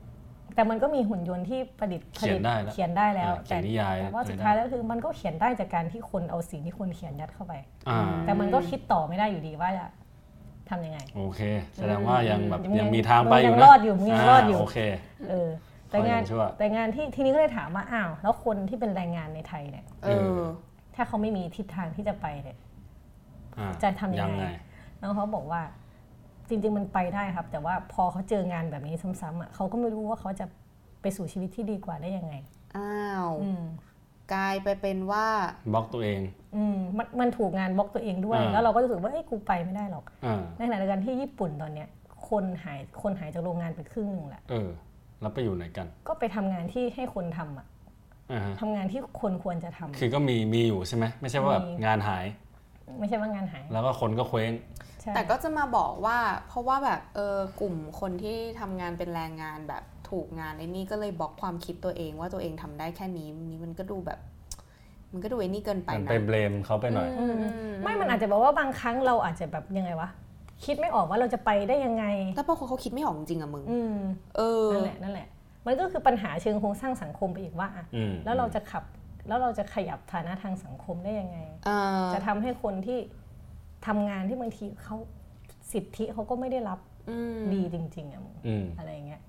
[0.57, 7.53] แต่มันก็มีหุ่นยนต์ที่ประดิษฐ์ผเขียลินตได้แล้วเขียนได้แล้วอ่าเขียนนิยายแต่ว่าอะไรสุดได้ท้ายแล้วคือมันก็เขียนได้จากการที่คนเอาสิ่งที่คนเขียนยัดเข้าไป
[7.89, 9.87] อ่าแต่มันก็คิดต่อไม่ได้อยู่ดีว่าจะ
[10.69, 11.41] ทำยังไง โอเค
[11.75, 14.77] แสดงว่ายังแบบมึงยังยังมีทางไปอยู่มึงยังนะรอดอยู่มึงยังรอดอยู่โอเค
[15.29, 15.49] เออ
[15.89, 20.41] แต่งานขอยังชั่วแต่งานที่ทีนี้ก็เลยถามว่าอ้าวแล้วคนที่เป็นแรงงานในไทยเนี่ยเอเอออ
[20.95, 22.57] ถ้าเขาไม่มีทิศทางที่จะไปเนี่ย
[23.57, 24.47] อ่าจะทำยังไงยังไง
[25.01, 25.61] น้องเขาบอกว่า
[26.49, 30.45] จริง ๆ มันไปได้ครับ แต่ว่าพอเขาเจองานแบบนี้ซ้ำๆอะเขาก็ไม่รู้ว่าเขาจะ
[31.01, 32.33] ไปสู่ชีวิตที่ดีกว่าได้ยังไง
[32.77, 33.63] อ้าว อืม
[34.33, 35.27] กลายไปเป็นว่า
[35.73, 36.21] บล็อกตัวเอง
[36.55, 41.87] อืมมันมันถูกงานบล็อกตัวเองด้วย อ่า แล้วเราก็รู้สึกว่าเอ้ยกูไปไม่ได้หรอก อ่าในขณะเดียวกันที่ญี่ปุ่นตอนเนี้ย
[42.29, 44.69] คนหายคนหายจากโรงงานไปครึ่งหนึ่งแหละ เออ
[45.21, 47.65] แล้วไปอยู่ไหนกันก็ไปทำงานที่ให้คนทำอะ
[48.31, 52.25] อ่าฮะทำงานที่คนควรจะทำ คือก็มีมีอยู่ใช่ไหมไม่ใช่ว่าแบบมี งานหาย
[52.99, 54.51] ไม่ใช่ว่างานหาย แล้วก็คนก็เคว้ง
[54.96, 56.17] ใช่ แต่ก็จะมาบอกว่า
[56.47, 64.19] เพราะว่าแบบเออกลุ่มคนที่ทำงานเป็นแรงงานแบบถูกงานไอ้นี่ก็เลยบล็อกความคิดตัวเองว่าตัวเองทำได้แค่นี้นี่มันก็ดูแบบ
[65.13, 67.35] มันก็ดูไอ้นี่เกินไปมันนะไปเบลมเขาไปหน่อยอืม
[67.83, 70.09] ไม่มันอาจจะบอกว่าบางครั้งเราอาจจะแบบยังไงวะ
[70.65, 73.97] คิดไม่ออกว่าเราจะไปได้ยังไงแล้วพอเขาคิดไม่ออกจริงอะมึงอืม
[74.37, 75.27] เออนั่นแหละนั่นแหละ
[75.65, 78.83] มันก็คือปัญหาเชิงโครงสร้างสังคมไปอีกว่าอะอืมแล้วเราจะขับ
[79.27, 82.99] แล้วเราจะขยับฐานะทางสังคมได้ยังไงเออจะทำให้คนที่
[83.85, 84.97] ทำงานที่บางทีเขา
[85.71, 89.21] สิทธิเขาก็ไม่ได้รับอืมดีจริงๆอะมึงอืมอะไรอย่างเงี้ย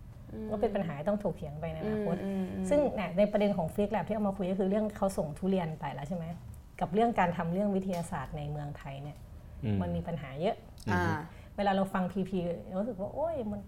[0.50, 6.24] ก็เป็นปัญหาที่ต้องถกเถียงไปในอนาคตอืมอืมซึ่งเนี่ยในประเด็นของฟิกแลบที่เอามาคุยก็คือเรื่องเขาส่งทุเรียนไปแล้วใช่ไหม
[6.80, 9.16] กับเรื่องการทำเรื่องวิทยาศาสตร์ในเมืองไทยเนี่ย
[9.64, 10.56] อืมมันมีปัญหาเยอะ
[10.92, 11.02] อ่า
[11.56, 13.60] เวลาเราฟังพีพีเรารู้สึกว่า โอ้ยมัน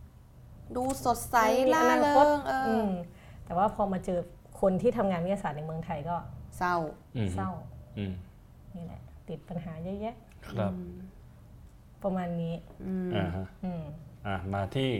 [0.76, 2.90] ดูสดใสมีล่าอนาเริคตงเอออือม
[3.44, 4.18] แต่ว่าพอมาเจอ
[4.60, 6.16] คนที่ทำงานวิทยาศาสตร์ในเมืองไทยก็
[6.58, 6.76] เศร้า
[7.16, 7.50] อืมเศร้า
[7.98, 8.12] อืม
[8.76, 10.14] นี่แหละติดปัญหาเยอะแยะ
[10.48, 10.72] ครับ
[12.02, 12.54] ประมาณนี้
[13.16, 13.82] อ่าฮะอืม
[14.26, 14.90] อะมาที่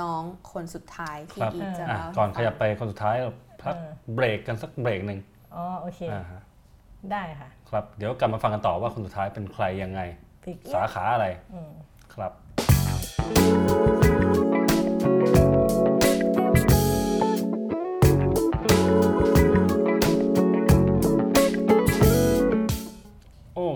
[0.00, 5.20] น้องคนสุดท้ายที่ครับอีกจะอะเล่าก่อนให้ขยับไปคนสุดท้ายเราพักเออเบรกกันสักเบรกหนึ่ง
[5.54, 6.40] อ๋อโอเคอ่าฮะ
[7.12, 10.00] ได้ค่ะ ครับเดี๋ยวกลับมาฟังกันต่อว่าคนสุดท้ายเป็นใครยังไง
[10.44, 11.70] ฟิกสาขาอะไรอืม
[12.14, 12.32] ครับ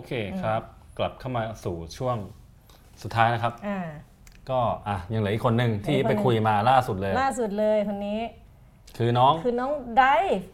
[0.08, 0.12] เค
[0.44, 0.62] ครับ
[0.98, 2.16] กลับเข้ามาสู่ช่วง
[3.02, 3.78] สุดท้ายนะครับ อ่า
[4.50, 8.20] ก็อะยังเหลืออีกคนหนึ่งที่เหลืออีกคนหไปนึ่งไปคุยมาล่าสุดเลย ล่าสุดเลยคนนี้
[8.98, 10.48] คือน้องคือน้องไดรฟ์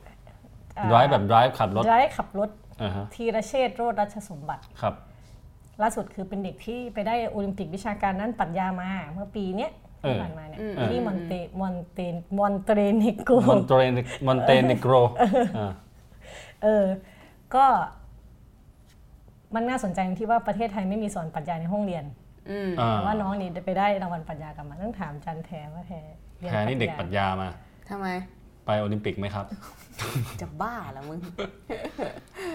[0.95, 2.51] drive แบบ drive ขับรถ drive ขับรถ
[2.83, 4.95] อ่าฮะธีรเชษฐ์โรจน์รัชสมบัติ ครับ
[5.83, 12.01] ล่าสุดคือเป็นเด็กที่ไปได้โอลิมปิกวิชาการด้านปรัชญามา เมื่อปีเนี้ยที่ผ่านมาเนี่ยที่มอนเตมอนเต
[12.39, 14.93] มอนเตเนโกร มอนเตเนโกร มอนเตเนโกร
[15.59, 15.73] อ่า
[16.63, 16.87] เออ
[17.55, 17.67] ก็
[19.55, 22.05] มันน่าสนใจตรงที่ว่าประเทศไทยไม่มีสอนปรัชญาในห้องเรียน
[22.51, 25.93] อืมอ่าแต่ว่าน้องนี่ไปได้รางวัลปรัชญากลับมาต้องถามจันแทว่าแท
[26.39, 27.49] เรียนแค่นี้เด็กปรัชญามา
[27.89, 28.07] ทำไม
[28.67, 29.47] ไปโอลิมปิกไหมครับ
[30.41, 31.21] จะบ้าเหรอมึง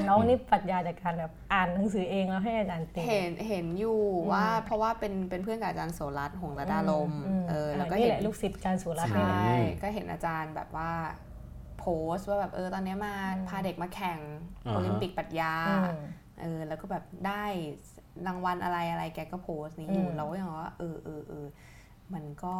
[0.07, 3.99] น้องนี่ปรัชญาจากการแบบอ่านหนังสือเองแล้วให้อาจารย์เตีเห็นเห็นอยู่
[4.31, 7.11] ว่าเพราะว่าเป็นเป็นเพื่อนกับอาจารย์โสรัตน์หงส์ระดาลม
[7.49, 10.91] เออแล้วก็นี่เห็แหนละลูกศิษย์การสุรัตน์ใชนี่แหละ่ก็เห็นอาจารย์แบบว่า
[11.79, 13.13] โพสต์ว่าแบบเออตอนเนี้ยมา
[13.47, 14.19] พาเด็กมาแข่ง
[14.65, 15.99] อ่าฮะโอลิมปิกปรัชญาอืม
[16.41, 17.43] เออแล้วก็แบบได้
[18.27, 21.45] รางวัลอะไรอะไรแกก็โพสต์นี้อยู่อืมเราก็ยังว่าเออเออเออ
[22.13, 22.55] มันก็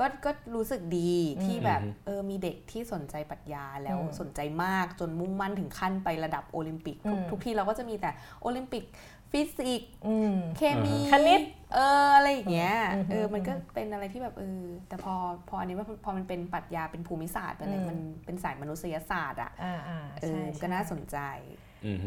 [0.00, 1.12] ก็ก็รู้สึกดี
[1.44, 8.10] ที่แบบอืมเออมีเด็กที่สนใจปรัชญาแล้วอืมสนใจมากจนมุ่งมั่นถึงขั้นไประดับโอลิมปิก ทุกอืมทุกทีเราก็จะมีแต่
[8.42, 8.84] โอลิมปิก
[9.32, 11.42] ฟิสิกส์อืมเคมีคณิต
[11.74, 15.14] เอออะไรอย่างเงี้ยอืมเออมันก็เป็นอะไรที่แบบเออแต่พอ
[15.48, 21.56] พออันนี้ว่าพอมันเป็นปรัชญาเป็นภูมิศาสตร์เป็นอะไรอืมมันเป็นสายมนุษยศาสตร์อะอ่าอ่าเอใช่อใช่ก็น่าสนใจอืมฮึ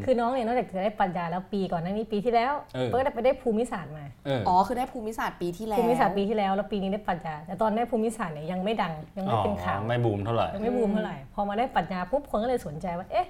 [0.05, 13.27] คือน้องเนี่ยนอกจากจะได้ปรัญญาแล้วปีก่อนหน้านี้ปีที่แล้วเออก็ได้ไปได้ภูมิศาสตร์มาเอออ๋อคือได้ภูมิศาสตร์ปีที่แล้วภูมิศาสตร์ปีที่แล้วแล้วปีนี้ได้ปรัญญาแต่ตอนได้ภูมิศาสตร์เนี่ยยังไม่ดังยังไม่เป็นข่าวไม่บูมเท่าไหร่ยังไม่บูมเท่าไหร่พอมาได้ปรัชญาปุ๊บคนก็เลยสนใจว่าเอ๊ะ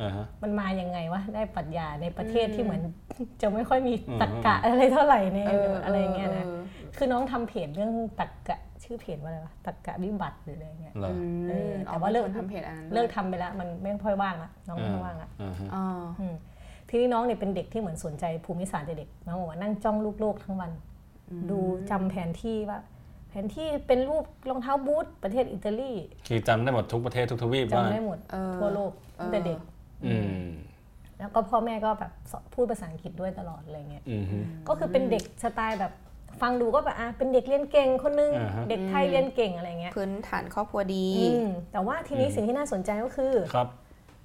[0.00, 2.80] อ่าฮะมันมายังไงวะได้ปรัชญาในประเทศที่เหมือน
[3.42, 6.58] จะไม่ค่อยมีตรรกะอะไรเท่าไหร่ในเอออะไรเงี้ยนะออ
[6.96, 8.58] คือน้องทำเพจเรื่องตรรกะ
[8.88, 15.84] ชื่อเพจว่าอะไรวะตรรกะวิบัติหรืออะไรเงี้ยเหรออืมเออแต่อ๋อว่าเลิกป็นคนทำเพจอันนั้นเลิกทำไปแล้วมันไม่ค่อยว่างละน้องไม่ค่อยว่างละอ่าฮะอ๋อ
[16.20, 16.34] อืม
[16.88, 20.70] ทีนี้น้องเนี่ยเป็นเด็กที่เหมือนสนใจภูมิศาสตร์แต่เด็กน้องบอกว่านั่งจ้องลูกโลกทั้งวัน
[21.50, 21.58] ดู
[21.90, 22.78] จำแผนที่ว่า
[23.28, 25.92] แผนที่เป็นรูปรองเท้าบูทประเทศอิตาลี
[26.28, 29.58] คือจำได้หมดทุกประเทศทุกทวีปว่าจำได้หมดเออทั่วโลกตั้งแต่เด็ก
[30.06, 30.14] อื
[30.46, 30.48] ม
[31.18, 35.92] แล้วก็พ่อแม่ก็แบบสอนพูดภาษาอังกฤษด้วยตลอดอะไรเงี้ยอืมฮึก็คือเป็นเด็กสไตล์แบบ
[36.42, 43.68] ฟังดูก็แบบอะเป็นเด็กเรียนเก่งคนนึงอ่าฮะเด็กไทยเรียนเก่งอะไรเงี้ยพื้นฐานครอบครัวดีอืมแต่ว่าทีนี้สิ่งที่น่าสนใจก็คือครับ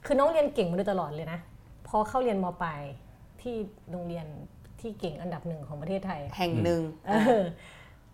[0.05, 1.39] คือน้องเรียนเก่งมาโดยตลอดเลยนะ
[1.87, 2.81] พอเข้าเรียนมปลาย
[3.41, 3.55] ที่
[3.91, 4.25] โรงเรียน
[4.79, 7.43] ที่เก่งอันดับหนึ่งของประเทศไทย แห่งหนึ่งเออ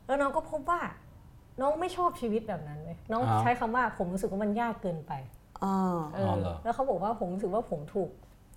[0.06, 0.82] แล้วน้องก็พบว่า
[1.62, 5.14] น้องไม่ชอบชีวิตแบบนั้นเลยน้องอ้าวใช้คำว่าผมรู้สึกว่ามันยากเกินไป
[5.64, 5.76] อ๋อ
[6.14, 8.10] เอออเหรอแล้วเขาบอกว่าผมรู้สึกว่าผมถูก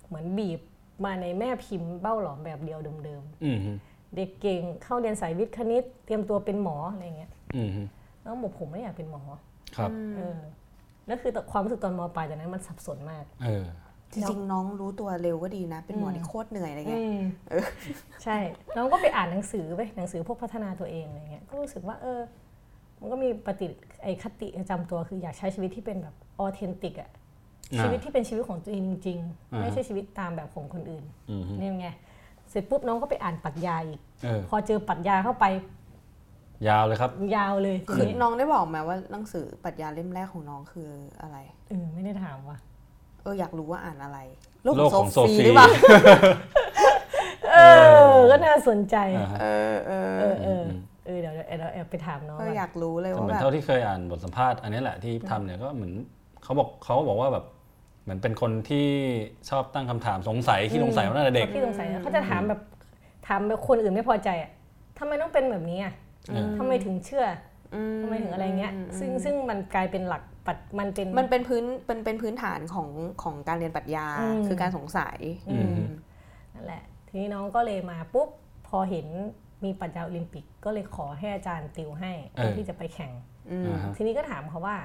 [0.07, 0.59] เหมือนบีบ
[1.05, 7.81] มาในแม่พิมพ์เบ้าหลอมแบบเดียวเดิมอืมฮึๆ เด็กเก่งเข้าเรียนสายวิทย์คณิต เตรียมตัวเป็นหมออะไรเงี้ยอืมฮึ
[8.25, 9.21] น้องบอกผมไม่อยากเป็นหมอ
[9.77, 10.39] ครับเออ
[11.07, 13.65] แล้วคือความรู้สึกตอนมปลายจากนั้นมันสับสนมากเออ
[14.13, 17.03] จริงๆน้องรู้ตัวเร็วก็ดีนะ เป็นหมอที่โคตรเหนื่อยอะไรเงี้ย
[18.23, 18.37] ใช่
[18.75, 22.19] น้องก็ไปอ่านหนังสือไปหนังสือพวกพัฒนาตัวเองอะไรเงี้ยก็รู้สึกว่าเออ
[22.99, 23.67] มันก็มีปฏิ
[24.03, 27.09] ไอคติประจำตัวคืออยากใช้ชีวิตที่เป็นแบบออเทนติกอะ
[27.71, 29.19] อ่าชีวิตที่เป็นชีวิตของตัวเองจริง
[29.53, 31.87] อ่าๆฮะไม่ใช่ชีวิตตามแบบของคนอื่นอืมฮึนี่ไง
[32.53, 35.45] เสร็จปุ๊บน้องก็ไปอ่านปรัชญาอีกเออ พอเจอปรัชญาเข้าไป
[36.67, 40.89] ยาวเลยครับ ยาวเลยทีคือนี้น้องได้บอกไหมว่าหนังสือปรัชญาเล่มแรกของน้องคือ
[41.21, 41.37] อะไร
[41.69, 42.57] เออไม่ได้ถามว่ะ
[43.23, 44.19] เอออยากรู้ว่าอ่านอะไร
[44.63, 45.69] โลกของโซฟีหรือเปล่า
[47.51, 47.57] เอ
[48.13, 50.63] อ ก็น่าสนใจ อ่าฮะ เออเออเออเออ
[51.05, 55.93] เออเดี๋ยวเดี๋ยวเดี๋ยวแอบไปถามน้องเออก่อน อยากรู้เลยแต่ว่าเหมือนแบบ เท่าที่เคยอ่านบทสัมภาษณ์อันนี้แหละที่ทำเนี่ยก็เหมือน
[56.43, 57.45] เขาบอกเขาบอกว่าแบบ
[58.03, 58.87] เหมือนเป็นคนที่
[59.49, 62.61] ชอบตั้งคำถามสงสัยที่สงสัยมาตั้งแต่เด็กที่สงสัยนะเขาจะถามแบบ
[63.27, 64.51] ถามแบบคนอื่นไม่พอใจอะ
[64.99, 65.93] ทำไมต้องเป็นแบบนี้อะ
[66.31, 67.25] อืมทำไมถึงเชื่อ
[67.75, 72.89] อือทำไมถึงอะไรเงี้ย ซึ่งซึ่งมันกลายเป็นหลักปัดมันเป็นมันเป็นพื้นเป็นเป็นพื้นฐานของ
[73.23, 75.17] ของการเรียนปรัชญาอืมคือการสงสัย
[75.49, 75.77] อืม
[76.53, 78.29] นั่นแหละ ทีนี้น้องก็เลยมาปุ๊บ
[78.67, 79.07] พอเห็น
[79.63, 83.11] มีปรัชญาโอลิมปิกก็เลยขอให้อาจารย์ติวให้เพื่อที่จะไปแข่ง
[83.51, 84.77] อืมอ่าฮะทีนี้ก็ถามเขาว่า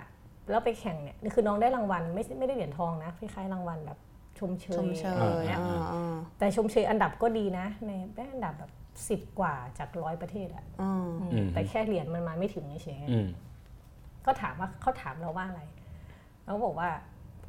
[0.51, 3.99] แล้วไปแข่งเนี่ยนี่คือน้องได้รางวัลไม่ใช่ไม่ได้เหรียญทองนะคล้ายๆรางวัลแบบ
[4.39, 8.71] ชมเชยชมเชอะไรยเงี้ยอ่าอ่าแต่ชมเชยอันดับก็ดีนะ ในได้อันดับแบบ
[9.09, 13.29] สิบ10กว่าจากร้อยประเทศอะอ่าอืมแต่แค่เหรียญมันมาไม่ถึงเฉยๆอืม
[14.27, 15.63] ก็ถามว่าเขาถามเราว่าอะไร
[16.45, 16.91] เราก็บอกว่า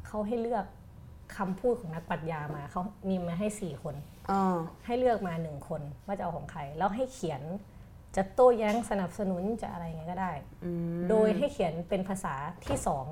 [0.06, 0.64] เขาให้เลือก
[1.36, 3.94] คำพูดของนักปรัชญามาเขามีมาให้สี่คน
[4.30, 7.42] อ่าให้เลือกมาหนึ่งคนว่าจะเอาของใคร แล้วให้เขียน
[8.16, 10.32] จะโต้แย้งสนับสนุนจะอะไรไงก็ได้
[10.64, 12.34] อืมโดยให้เขียนเป็นภาษา
[12.66, 13.04] ที่สอง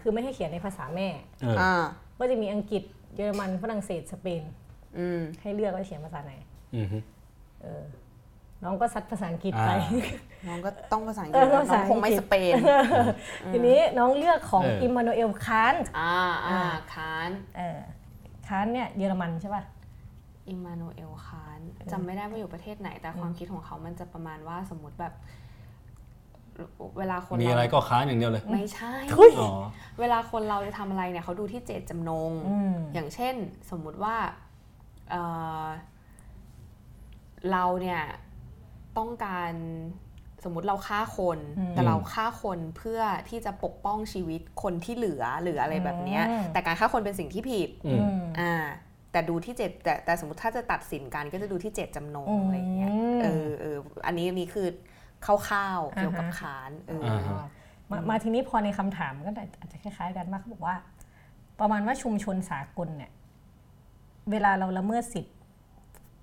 [0.00, 1.08] คือไม่ให้เขียนในภาษาแม่
[1.42, 1.72] เอออ่า
[2.18, 2.82] ก็จะมีอังกฤษ
[3.14, 4.42] เยอรมันฝรั่งเศสสเปน
[4.98, 6.32] อืมให้เลือกว่าจะเขียนภาษาไหน
[6.74, 6.98] อืมฮึ
[7.62, 7.84] เออ
[8.64, 9.78] น้องก็ซัดภาษาอังกฤษไปอ่า
[10.48, 12.54] น้องก็ต้องภาษาอังกฤษเออภาษาอังกฤษน้องคงไม่สเปน
[13.52, 16.14] ทีนี้น้องเลือกของเอออิอิมมานูเอลคานต์อ่า
[16.46, 16.60] อ่า
[16.94, 17.78] คานต์เออ
[18.46, 19.62] คานต์เนี่ยเยอรมันใช่ป่ะ
[20.48, 21.53] อิมมานูเอลคาน
[21.92, 25.14] จำไม่ได้ว่าอยู่ประเทศไหน แต่ความคิดของเขามันจะประมาณว่าสมมติแบบ
[26.98, 28.94] เวลาคนมีอะไรก็ค้านอย่างเดียวเลย ไม่ใช่
[29.38, 29.52] อ๋อ
[30.00, 33.34] เวลาคนเราจะทำอะไรเนี่ยเขาดูที่เจตจำนงอืมอย่างเช่น
[33.70, 34.16] สมมุติว่า
[35.10, 35.22] เอ่
[35.64, 35.66] อ
[37.52, 38.02] เราเนี่ย
[38.98, 39.52] ต้องการ
[40.44, 48.54] สมมุติเราฆ่าคนอืมแต่เราฆ่าคนเพื่อที่จะปกป้องชีวิตคนที่เหลือหรืออะไรแบบเนี้ยอืมแต่การฆ่าคนเป็นสิ่งที่ผิดอืมอ่า
[49.14, 52.90] แต่ดูที่เจตแต่แต่สมมติถ้าจะตัดสินกันก็จะดูที่เจตจำนงอืมอะไรอย่างเงี้ย
[53.22, 54.68] เออเอออันนี้อันนี้คือ
[55.24, 57.48] คร่าวๆเกี่ยวกับอ่าฮะขานเอออ่าอฮะ
[57.90, 60.76] มามาทีนี้พอในคำถามก็อาจจะคล้ายๆกันมากเขาบอกว่า
[61.60, 63.10] ประมาณว่าชุมชนสากลเนี่ย
[64.30, 65.32] เวลาเราละเมิดสิทธิ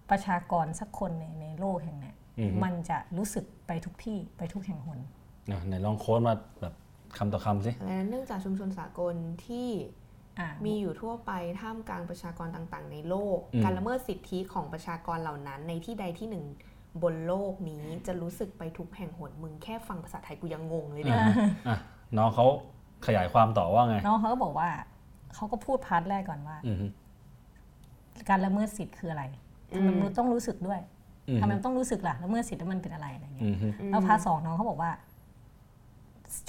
[0.09, 4.99] ประชากรสักคนในในโลกแห่งเนี้ยอืมมันจะรู้สึกไปทุกที่ไปทุกแห่งหน
[5.51, 6.73] อะไหนลองโค้ดมาแบบ
[7.17, 10.00] คำต่อคำสิอะไรนะเนื่องจากชุมชนสากลที่อ่า
[10.65, 16.45] มีอยู่ทั่วไปท่ามกลางประชากรต่างๆ ในโลกอืมการละเมิดสิทธิของประชากรเหล่านั้น ในที่ใดที่หนึ่ง
[17.03, 21.35] บนโลกนี้จะรู้สึกไปทุกแห่งหนมึงแค่ฟังภาษาไทยกูยังงงเลยเนี่ยอะ
[21.67, 21.77] อะ
[22.17, 22.45] น้องเขา
[23.05, 24.69] ขยายความต่อว่าไง น้องเขาก็บอกว่า
[25.35, 26.85] เขาก็พูด part แรกก่อนว่าอืมฮึ
[28.29, 29.23] การละเมิดสิทธิ์คืออะไร
[29.73, 30.79] ทำไมมนุษย์ต้องรู้สึกด้วย
[31.29, 34.91] อืมทำไมมันต้องรู้สึกล่ะแล้วเมื่อสิทธิ์แล้วมันเป็นอะไรอะไรเงี้ยอืมฮึแล้ว partสองน้องเขาบอกว่า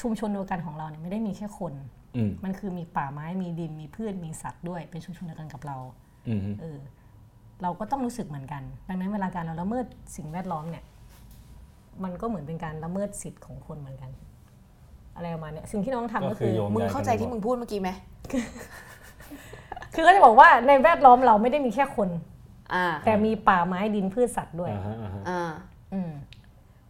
[0.00, 1.74] ชุมชนเดียวกันของเราเนี่ยไม่ได้มีแค่คน
[2.16, 5.76] อืมมันคือมีป่าไม้มีดินมีพืชมีสัตว์ด้วย เป็นชุมชนเดียวกันกับเรา
[6.28, 6.78] อืมฮึเออ
[7.62, 10.84] เราก็ต้องรู้สึกเหมือนกัน ดังนั้นเวลาการเราละเมิดสิ่งแวดล้อมเนี่ย
[12.04, 14.10] มันก็เหมือนเป็นการละเมิดสิทธิ์ของคนเหมือนกัน
[15.16, 17.90] อะไรประมาณเนี้ยสิ่งที่น้องทำก็คือโยมึงใยกันเข้าใจที่มึงพูดเมื่อกี้ไหม
[19.94, 22.08] คือก็จะบอกว่าในแวดล้อมเราไม่ได้มีแค่คน
[22.74, 25.40] อ่าแต่มีป่าไม้ดินพืชสัตว์ด้วยอ่าฮะอ่าฮะอ่า
[25.92, 26.10] อืม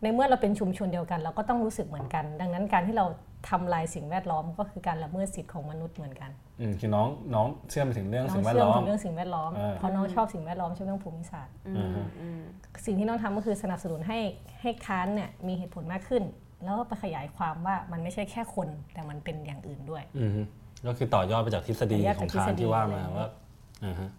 [0.03, 3.07] ในเมื่อเราเป็นชุมชนเดียวกัน เราก็ต้องรู้สึกเหมือนกัน ดังนั้นการที่เรา
[3.51, 12.41] ทำลายสิ่งแวดล้อมก็คือการละเมิดสิทธิ์ของมนุษย์เหมือนกันอืมคือน้องน้องเชื่อมไปถึงเรื่องน้อสิ่งงแวดเชื่อมล้อมถึงเรื่องสิ่งแวดล้อมเออเพราะน้องชอบสิ่งแวดล้อมชอบเรื่องภูมิศาสตร์อือ่ามฮะอืม
[12.87, 14.19] สิ่งที่น้องทำก็คือสนับสนุนให้
[14.61, 16.23] ให้ค้านเนี่ยมีเหตุผลมากขึ้น
[16.65, 20.43] แล้วก็ไปขยายความว่ามันไม่ใช่แค่คนแต่มันเป็นอย่างอื่นด้วยอืมฮึ
[20.87, 23.29] ก็คือต่อยอดไปจากทฤษฎีต่อยอดขจาอกงทฤคาษนฎีที่ว่ามาอะไรอย่างเงี้ยว่า
[23.85, 24.11] อ่าฮะ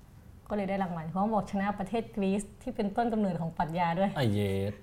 [0.50, 4.40] ก็เลยได้รางวัลเพราะว่าบอกชนะประเทศกรีซที่เป็นต้นกำเนิดของปรัชญาด้วยไอเย
[4.72, 4.83] สโ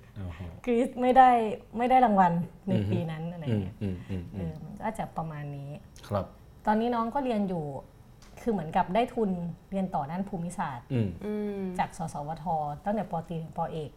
[0.65, 1.29] กรีซไม่ได้
[1.77, 2.33] ไม่ได้รางวัล
[2.69, 5.69] ในปีนั้นอะไรอืมเงี้ยอืมอืมเออืมอมันก็จะประมาณนี้
[6.07, 6.25] ครับ
[6.65, 7.63] ตอนนี้น้องก็เรียนอยู่
[8.41, 9.29] คือเหมือนกับได้ทุน
[9.71, 12.45] เรียนต่อด้านภูมิศาสตร์อืมอืมจากสสวท
[12.85, 13.91] ตั้งแต่ปตรีถึงปเอก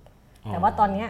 [0.45, 1.09] อ๋อแต่ว่าตอนเนี้ย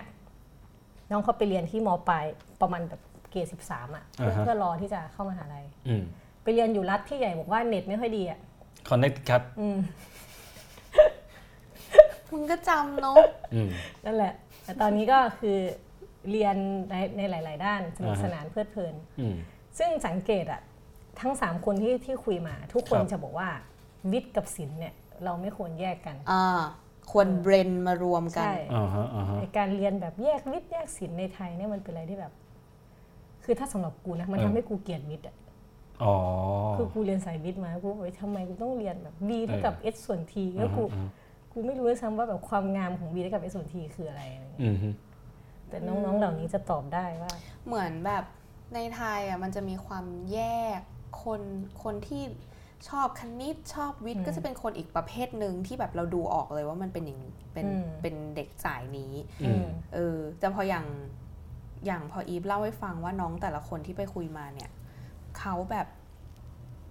[1.11, 2.25] น้องเขาไปเรียนที่มปลาย
[2.61, 6.03] ประมาณแบบเกรดสิบสามอะเพื่ออ่าฮะเพื่อรอที่จะเข้ามหาลัยอืม
[6.43, 8.39] ไปเรียนอยู่รัฐที่ใหญ่บอกว่าเน็ตไม่ค่อยดีอะ
[8.89, 9.79] คอนเน c ตครับอืม
[12.33, 13.17] มึงก็จำเนาะ
[13.55, 13.71] อืม
[14.05, 14.33] นั่นแหละ
[14.65, 15.59] แต่ตอนนี้ก็คือ
[16.31, 16.57] เรียน
[16.91, 19.37] ในในหลาย ๆ ด้านสนุกอ่าฮะสนานเพลิดเพลินอืม
[19.79, 20.61] ซึ่งสังเกตอะ
[21.21, 23.49] ทั้งสามคนที่ที่คุยมาทุกคนครับจะบอกว่า
[24.13, 26.63] วิทย์กับศิลป์เนี่ยเราไม่ควรแยกกันอ่า
[27.11, 32.33] ควรเบรนมารวมกันใช่อ่าฮะอ่าฮะไอ้การเรียนแบบแยกวิทย์แยกศิลป์ในไทยเนี่ยมันเป็นอะไรที่แบบ
[33.45, 35.37] คือถ้าสำหรับกูนะมันเออทำให้กูเกลียดวิทย์อะ
[36.03, 36.15] อ๋อ
[36.77, 41.11] คือกูเรียนสายวิทย์มากูบอกว่าทำไมกูต้องเรียนแบบ v เท่ากับ s ส่วน t อ่าแล้วกูฮะอ่าฮะ
[41.55, 44.89] กูไม่รู้ด้วยซ้ำว่าแบบความงามของ v เท่ากับ s ส่วน t คืออะไรอะไรเงี้ยอืมฮึ
[45.69, 47.33] แต่น้องๆเหล่านี้จะตอบได้ว่า
[47.67, 48.25] เหมือนแบบ
[48.75, 50.41] ในไทยอะมันจะมีความแย
[50.79, 50.81] ก
[51.25, 51.41] คน
[51.83, 52.23] คนที่
[52.89, 57.21] ชอบคณิตชอบวิทย์ก็จะเป็นคนอีกประเภทหนึ่งที่แบบเราดูออกเลยว่ามันเป็นอย่าง
[57.53, 59.13] เป็นอืมเป็นเด็กสายนี้
[59.43, 60.87] อืมเออแต่พออย่าง
[61.87, 64.71] อย่างพออีฟเล่าให้ฟังว่าน้องแต่ละคนที่ไปคุยมาเนี่ย
[65.39, 65.87] เขาแบบ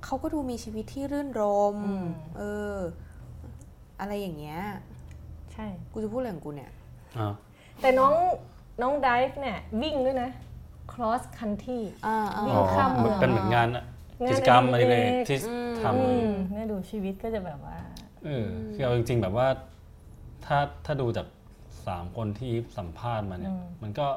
[0.06, 2.42] เขาก็ดูมีชีวิตที่รื่นรมอืมเอ
[2.76, 2.78] อ
[4.00, 4.60] อะไรอย่างเงี้ย
[5.54, 6.72] ใช่ กูจะพูดอะไรของกูเนี่ย
[7.18, 7.34] อ่า
[7.82, 8.14] แต่น้อง
[8.82, 10.30] น้องไดฟ์เนี่ย วิ่งด้วยนะ
[10.94, 13.84] cross country อ่าอ่า วิ่อ๋งอข้ามเมือง เป็นเหมือนงานอะ
[14.26, 17.78] งานกิจกรรมออะดิไรเรเลยกที่อืมทำอืเลยมเนี่ยดูชีวิตก็จะแบบว่า
[18.26, 19.48] เออคือเอาจริง ๆ แบบว่า
[20.46, 21.28] ถ้าถ้าดูจาก
[21.88, 24.08] สามคนที่สัมภาษณ์มาเนี่ย อืมมันก็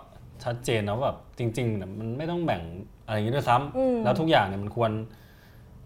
[0.45, 2.63] ชัดเจนนะว่าแบบจริงๆเนี่ยมันไม่ต้องแบ่ง
[3.07, 4.91] อะไรอย่างนี้ด้วยซ้ำอืม แล้วทุกอย่างเนี่ยมันควร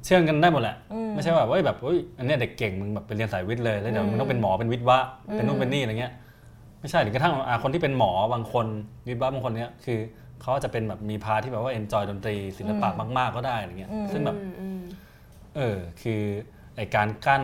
[0.04, 4.98] เชื่อมกันได้หมดแหละอืมไม่ใช่ว่าเฮ้ยแบบเฮ้ยอันเนี้ยเด็กเก่งมึงแบบไปเรียนสายวิทย์เลยแล้วเดี๋ยวมึงต้องเป็นหมอเป็นวิทย์วะ
[5.34, 6.12] เป็นนู่นเป็นนี่อะไรเงี้ย
[6.80, 8.66] ไม่ใช่หรือกระทั่งอะคนที่เป็นหมอบางคน
[9.08, 9.98] วิทย์วะบางคนเนี้ยคือ
[10.40, 14.80] เขาอาจจะเป็นแบบมีพาที่แบบว่าเอนจอยดนตรีศิลปะมากๆก็ได้อะไรเงี้ยซึ่งแบบอืมอืม
[15.56, 16.20] เออคือ
[16.76, 17.42] ไอการกั้น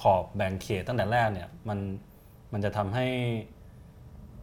[0.00, 1.78] ขอบแบ่งเขตตั้งแต่แรกเนี่ยมัน
[2.52, 3.06] มันจะทำให้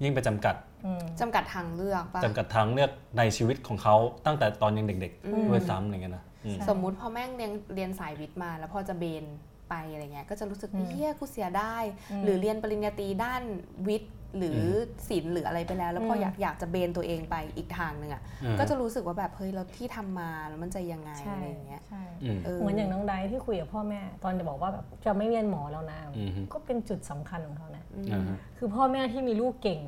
[0.04, 3.96] ยิ่งไปจำกัดอืมจำกัดทางเลือกป่ะจำกัดทางเลือกในชีวิตของเขา
[4.26, 6.33] ตั้งแต่ตอนยังเด็กอืมๆด้วยซ้ำอะไรเงี้ยนะอืม
[6.70, 9.26] สมมุติพอแม่งเรียนเรียนสายวิทย์มา แล้วพอจะเบน
[9.70, 11.78] ไปอะไรเงี้ยก็จะรู้สึกเฮียกูเสียได้
[12.24, 13.42] หรือเรียนปริญญาตรีด้าน
[13.88, 14.62] วิทย์หรือ
[15.10, 29.82] ศิลป์หรืออะไรไปแล้ว แล้วพออยากอยากจะเบนตัวเองไปอีกทางหนึ่งอะอืมก็จะรู้สึกว่าแบบเฮ้ยแล้วที่ทำมาแล้วมันจะยังไงใช่อะไรอย่างเงี้ยใช่อืมเออเหมือนอย่างน้องไดฟ์ที่คุยกับพ่อแม่ ตอนจะบอกว่าแบบจะไม่เรียนหมอแล้วนะอืมก็เป็นจุดสำคัญของเขานะอ่าฮะคือพ่อแม่ที่มีลูกเก่ง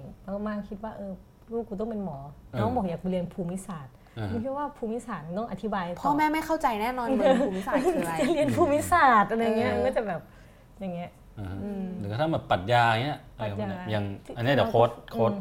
[0.47, 1.11] มากๆคิดว่าเออ
[1.51, 2.17] ลูกกูต้องเป็นหมอ
[2.51, 10.21] เออน้องบอกอยากไปเรียนภูมิศาสตร์อ่าฮะ มึงคิดว่าภูมิศาสตร์มันต้องอธิบายพ่อแม่ไม่เข้าใจแน่นอนมึงภูมิศาสตร์คืออะไรจะเรียนภูมิศาสตร์อะไรเงี้ยเออมันก็จะแบบ
[10.79, 11.57] อย่างเงี้ยอ่าฮะ
[11.99, 15.31] หรือกระทั่งแบบปรัชญาเงี้ยอะไรพวกเนี้ยปรัชญาอย่างที่อันเนี้ยเดี๋ยวโค้ดอืมโค้ด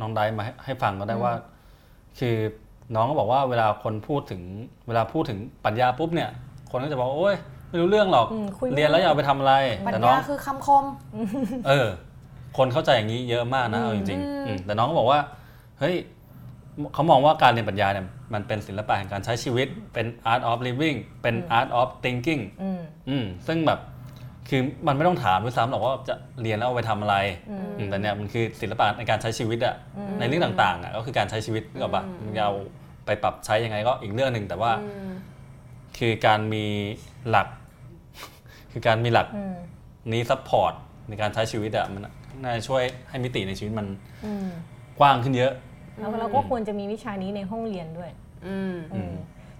[0.00, 1.32] น้องไดมาให้ให้ฟังก็ได้ว่า
[2.18, 2.36] คือ
[2.94, 4.42] น้องก็บอกว่าเวลาคนพูดถึง
[4.88, 6.30] เวลาพูดถึงปรัชญาปุ๊บเนี่ย
[6.70, 7.36] คนก็จะบอกว่าโอ้ย
[7.68, 9.54] ไม่รู้เรื่องหรอกอืมคุยไม่เรียนแล้วอย่าเอาไปทำอะไร
[9.86, 10.84] ปัญแต่น้อญางคือคำคม
[11.68, 11.88] เออ
[12.56, 15.20] คนเข้าใจอย่างนี้เยอะมากนะเอาจริงๆอืมแต่น้องก็บอกว่า
[15.80, 15.94] เฮ้ย
[16.94, 23.80] เขามองว่าการเรียนปรัชญาเนี่ยมันเป็นศิลปะแห่งการใช้ชีวิต เป็น art of living เป็น art of thinking อืมอืมซึ่งแบบ
[24.48, 27.16] คือมันไม่ต้องถามด้วยซ้ำหรอกว่าจะเรียนแล้วเอาไปทำอะไร
[27.78, 29.74] อืมแต่เนี่ยมันคือศิลปะในการใช้ชีวิตอะ
[30.18, 32.54] ในเรื่องต่างๆอะก็คือการใช้ชีวิตก็แบบมึงจะเอา
[33.06, 34.72] ไปปรับใช้ยังไงก็อีกเรื่องหนึ่งแต่ว่า
[35.98, 36.64] คือการมี
[37.28, 37.48] หลัก
[38.72, 39.56] คือการมีหลักอืม
[40.12, 40.72] นี้ support
[41.08, 42.02] ในการใช้ชีวิตอะมัน
[42.42, 43.86] น่าจะช่วยให้มิติในชีวิตมัน
[44.24, 44.48] อืม
[44.98, 45.52] กว้างขึ้นเยอะ
[45.98, 48.10] แล้วเราก็ควรจะมีวิชานี้ในห้องเรียนด้วย
[48.46, 49.12] อืมอืม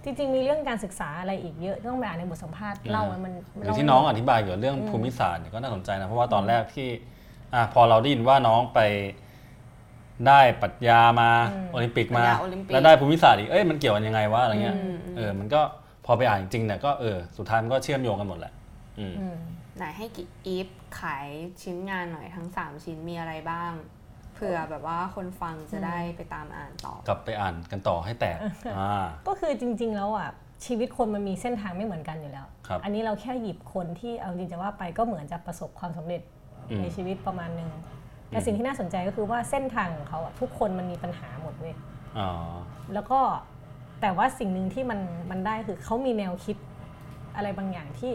[0.03, 6.89] จริงๆมีเรื่องการศึกษาอะไรอีกเยอะต้องไปอ่านในบทสัมภาษณ์เล่ามันมันหรือที่น้องอธิบายเกี่ยวกับเรื่องภูมิศาสตร์เนี่ยก็น่าสนใจนะเพราะว่าตอนแรกที่
[7.53, 8.79] อะพอเราได้ยินว่าน้องไป
[10.27, 15.61] ได้ปรัชญามาอืมโอลิมปิกมาปรัชญาโอลิมปิกแล้วได้ภูมิศาสตร์อีกเอ้ยมันเกี่ยวกันยังไงวะอะไรเงี้ยอืมอืมเออมันก็
[16.05, 18.53] พอไปอ่านจริงๆเนี่ยก็เออสุดท้ายมันก็เชื่อมโยงกันหมดแหละ
[18.99, 19.37] อืมอืม
[19.77, 20.67] ไหนให้กิอีฟ
[20.99, 21.27] ขาย
[21.61, 23.71] ชิ้นงานหน่อยทั้ง 3 ชิ้นมีอะไรบ้าง
[24.33, 28.37] เผื่อแบบว่าคนฟังจะได้ไปตามอ่านต่อ กลับไปอ่านกันต่อให้แตก
[28.77, 30.29] อ่า ก็คือจริง ๆ แล้วอะ
[30.65, 36.21] ชีวิตคนมันมีเส้นทางไม่เหมือนกันอยู่แล้ว ครับอันนี้เราแค่หยิบคนที่เอาจริงจะว่าไปก็เหมือนจะประสบความสำเร็จ
[36.69, 37.69] อืม ในชีวิตประมาณหนึ่ง
[38.29, 41.75] แต่สิ่งที่น่าสนใจก็คือว่าเส้นทางของเขาอะทุกคนมันมีปัญหาหมดเว้ย
[42.17, 42.29] อ๋อ
[42.93, 43.19] แล้วก็
[44.01, 44.99] แต่ว่าสิ่งหนึ่งที่มัน
[45.31, 46.57] มันได้คือเขามีแนวคิด
[47.35, 48.11] อะไรบางอย่างที่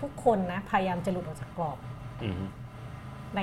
[0.00, 1.78] ทุกคนนะพยายามจะหลุดออกจากกรอบ
[2.22, 2.42] อืม
[3.36, 3.40] ใน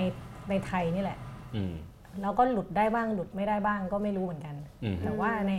[0.50, 1.20] ในไทยนี่แหละ
[1.56, 1.74] อืม
[2.22, 5.52] แล้วก็หลุดได้บ้างหลุดไม่ได้บ้างก็ไม่รู้เหมือนกันอืมแต่ว่าใน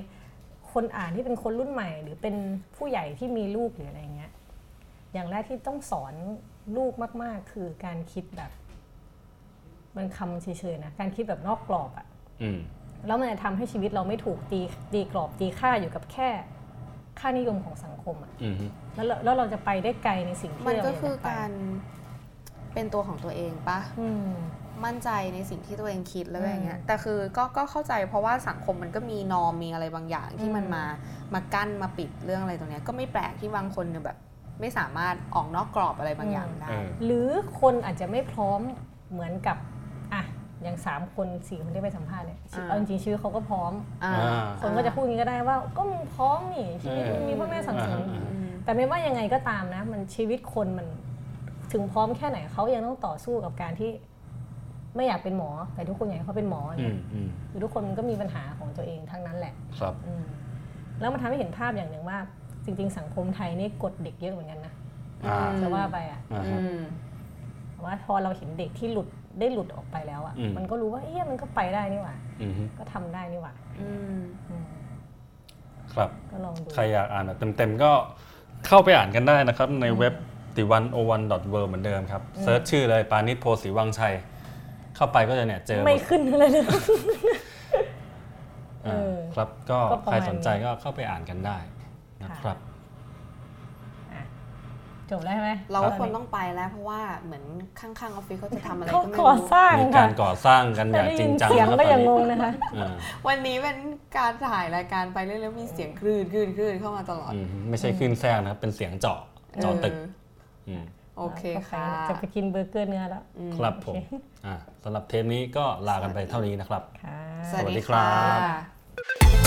[0.73, 2.35] คนอ่านที่เป็นคนรุ่นใหม่ หรือเป็น
[2.77, 4.33] ผู้ใหญ่ที่มีลูกหรืออะไรเงี้ย
[5.12, 6.14] อย่างแรกที่ต้องสอน
[6.77, 6.92] ลูก
[7.23, 8.51] มาก ๆ คือการคิดแบบ
[9.96, 12.07] มันคำเฉยๆนะการคิดแบบนอกกรอบอะ
[12.42, 12.59] อืม
[13.07, 14.61] แล้วมันจะทำให้ชีวิตเราไม่ถูกตี
[14.92, 16.29] ตีกรอบตีค่าอยู่กับแค่
[17.20, 18.55] ค่านิยมของสังคมอะอืม
[18.94, 21.51] แล้วเราแล้วเราจะไปได้ไกลในสิ่งที่มันเราก็อยากคือจะไปการ
[22.75, 24.09] เป็นตัวของตัวเองปะอื
[24.81, 30.85] มมั่นใจในสิ่งที่ตัวเองคิดแล้วอย่างเงี้ยอืมแต่คือก็ก็เข้าใจเพราะว่าสังคมมันก็มีนอมมีอะไรบางอย่างที่มันอืมมา
[31.35, 34.19] มากั้นมาปิดเรื่องอะไรตรงเนี้ยก็ไม่แปลกที่บางคนเนี่ยแบบ
[34.61, 37.29] ไม่สามารถออกนอกกรอบอะไรบางอย่างได้เออหรือ
[37.61, 38.61] คนอาจจะไม่พร้อม
[39.12, 39.57] เหมือนกับ
[40.12, 40.23] อะ
[40.62, 43.73] อย่างสามคนสี่คนที่ไปสัมภาษณ์เนี่ยอ่าเอาจริงๆชีวิตเขาก็พร้อม
[44.05, 50.87] อ่าอ่าคนก็จะพูดอย่างนี้ก็ได้ว่า ก็มึงพร้อมนี่ชีวิตมึงมีพ่อแม่สนับสนุนอ่าอืมแต่ไม่ว่ายังไงก็ตามนะ มันชีวิตคนมัน
[51.73, 53.90] ถึงพร้อมแค่ไหนเขายังต้องต่อสู้กับการที่
[54.96, 60.24] ไม่อยากเป็นหมอ แต่ทุกคนอยากให้เขาเป็นหมออืเนี่ยมอืมคือทุกคนมันก็มีปัญหาของตัวเองทั้งนั้นแหละครับอืม
[61.00, 62.18] แล้วมันทำให้เห็นภาพอย่างหนึ่งว่า
[62.64, 64.72] จริง ๆ สังคมไทยนี่กดเด็กเยอะเหมือนกันนะ
[65.26, 66.81] อ่าจะว่าไปอะอ่าอืฮะม
[67.72, 69.09] แต่ว่าพอเราเห็นเด็กที่หลุด
[69.40, 73.88] ได้หลุดออกไปแล้วอะอืมมันก็รู้ว่าเอ๊ะมันก็ไปได้นี่หว่าอืมก็ทำได้นี่หว่าอื
[74.20, 74.64] มอืม
[75.94, 77.92] ครับก็ลองดูใครอยากอ่านแบบเต็มๆก็
[78.66, 80.14] เข้าไปอ่านกันได้นะครับ ในเว็บ
[80.57, 84.14] ติวันโอวันดอทเเหมือนเดิมครับเซิร์ชชื่อเลยปานิชโพสีวังชัย
[85.00, 86.64] เข้าไปก็จะเนี่ยเจอหมไม่ดขึ้นอะไรเลย
[88.84, 91.58] เออ่าอครับก็ก็ประใครมาณสนใจก็เข้าไปอ่านกันได้
[92.22, 92.56] นะครับ
[94.12, 94.22] อะ
[95.10, 97.44] จบแล้วใช่ไหมเราก็ตนควรนี้ต้องไปแล้วเพราะว่าเหมือน
[97.80, 102.94] ข้างๆออฟฟิศเขาจะทำอะไรเขาก็ไม่ก่อรู้สร้างมีค่ะการก่อสร้างกันอแต่ย่างได้จริยิงนจังเสียงนะครับก็ตออนย่างนี้งงนะคะอ่า
[103.28, 103.76] วันนี้เป็น
[104.18, 109.18] การถ่ายรายการไปเรื่อยๆมีเสียงคลื่นคลื่นคลื่นเข้ามาตลอดอืมไม่ใช่ขึ้นแทรกนะครับเป็นเสียงเจาะ
[109.62, 109.94] เจาะตึก
[110.66, 110.84] เออม
[111.16, 113.94] โอเคก็ไปค่ะ จะไปกินเบอร์เกอร์เนื้อแล้วอืมครับผม
[114.46, 117.20] อ่าสำหรับเทปนี้ก็ลากันไปเท่านี้นะครับค่ะ
[117.51, 118.09] สวัสสวัสดีดีครัค่ะ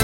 [0.00, 0.03] บ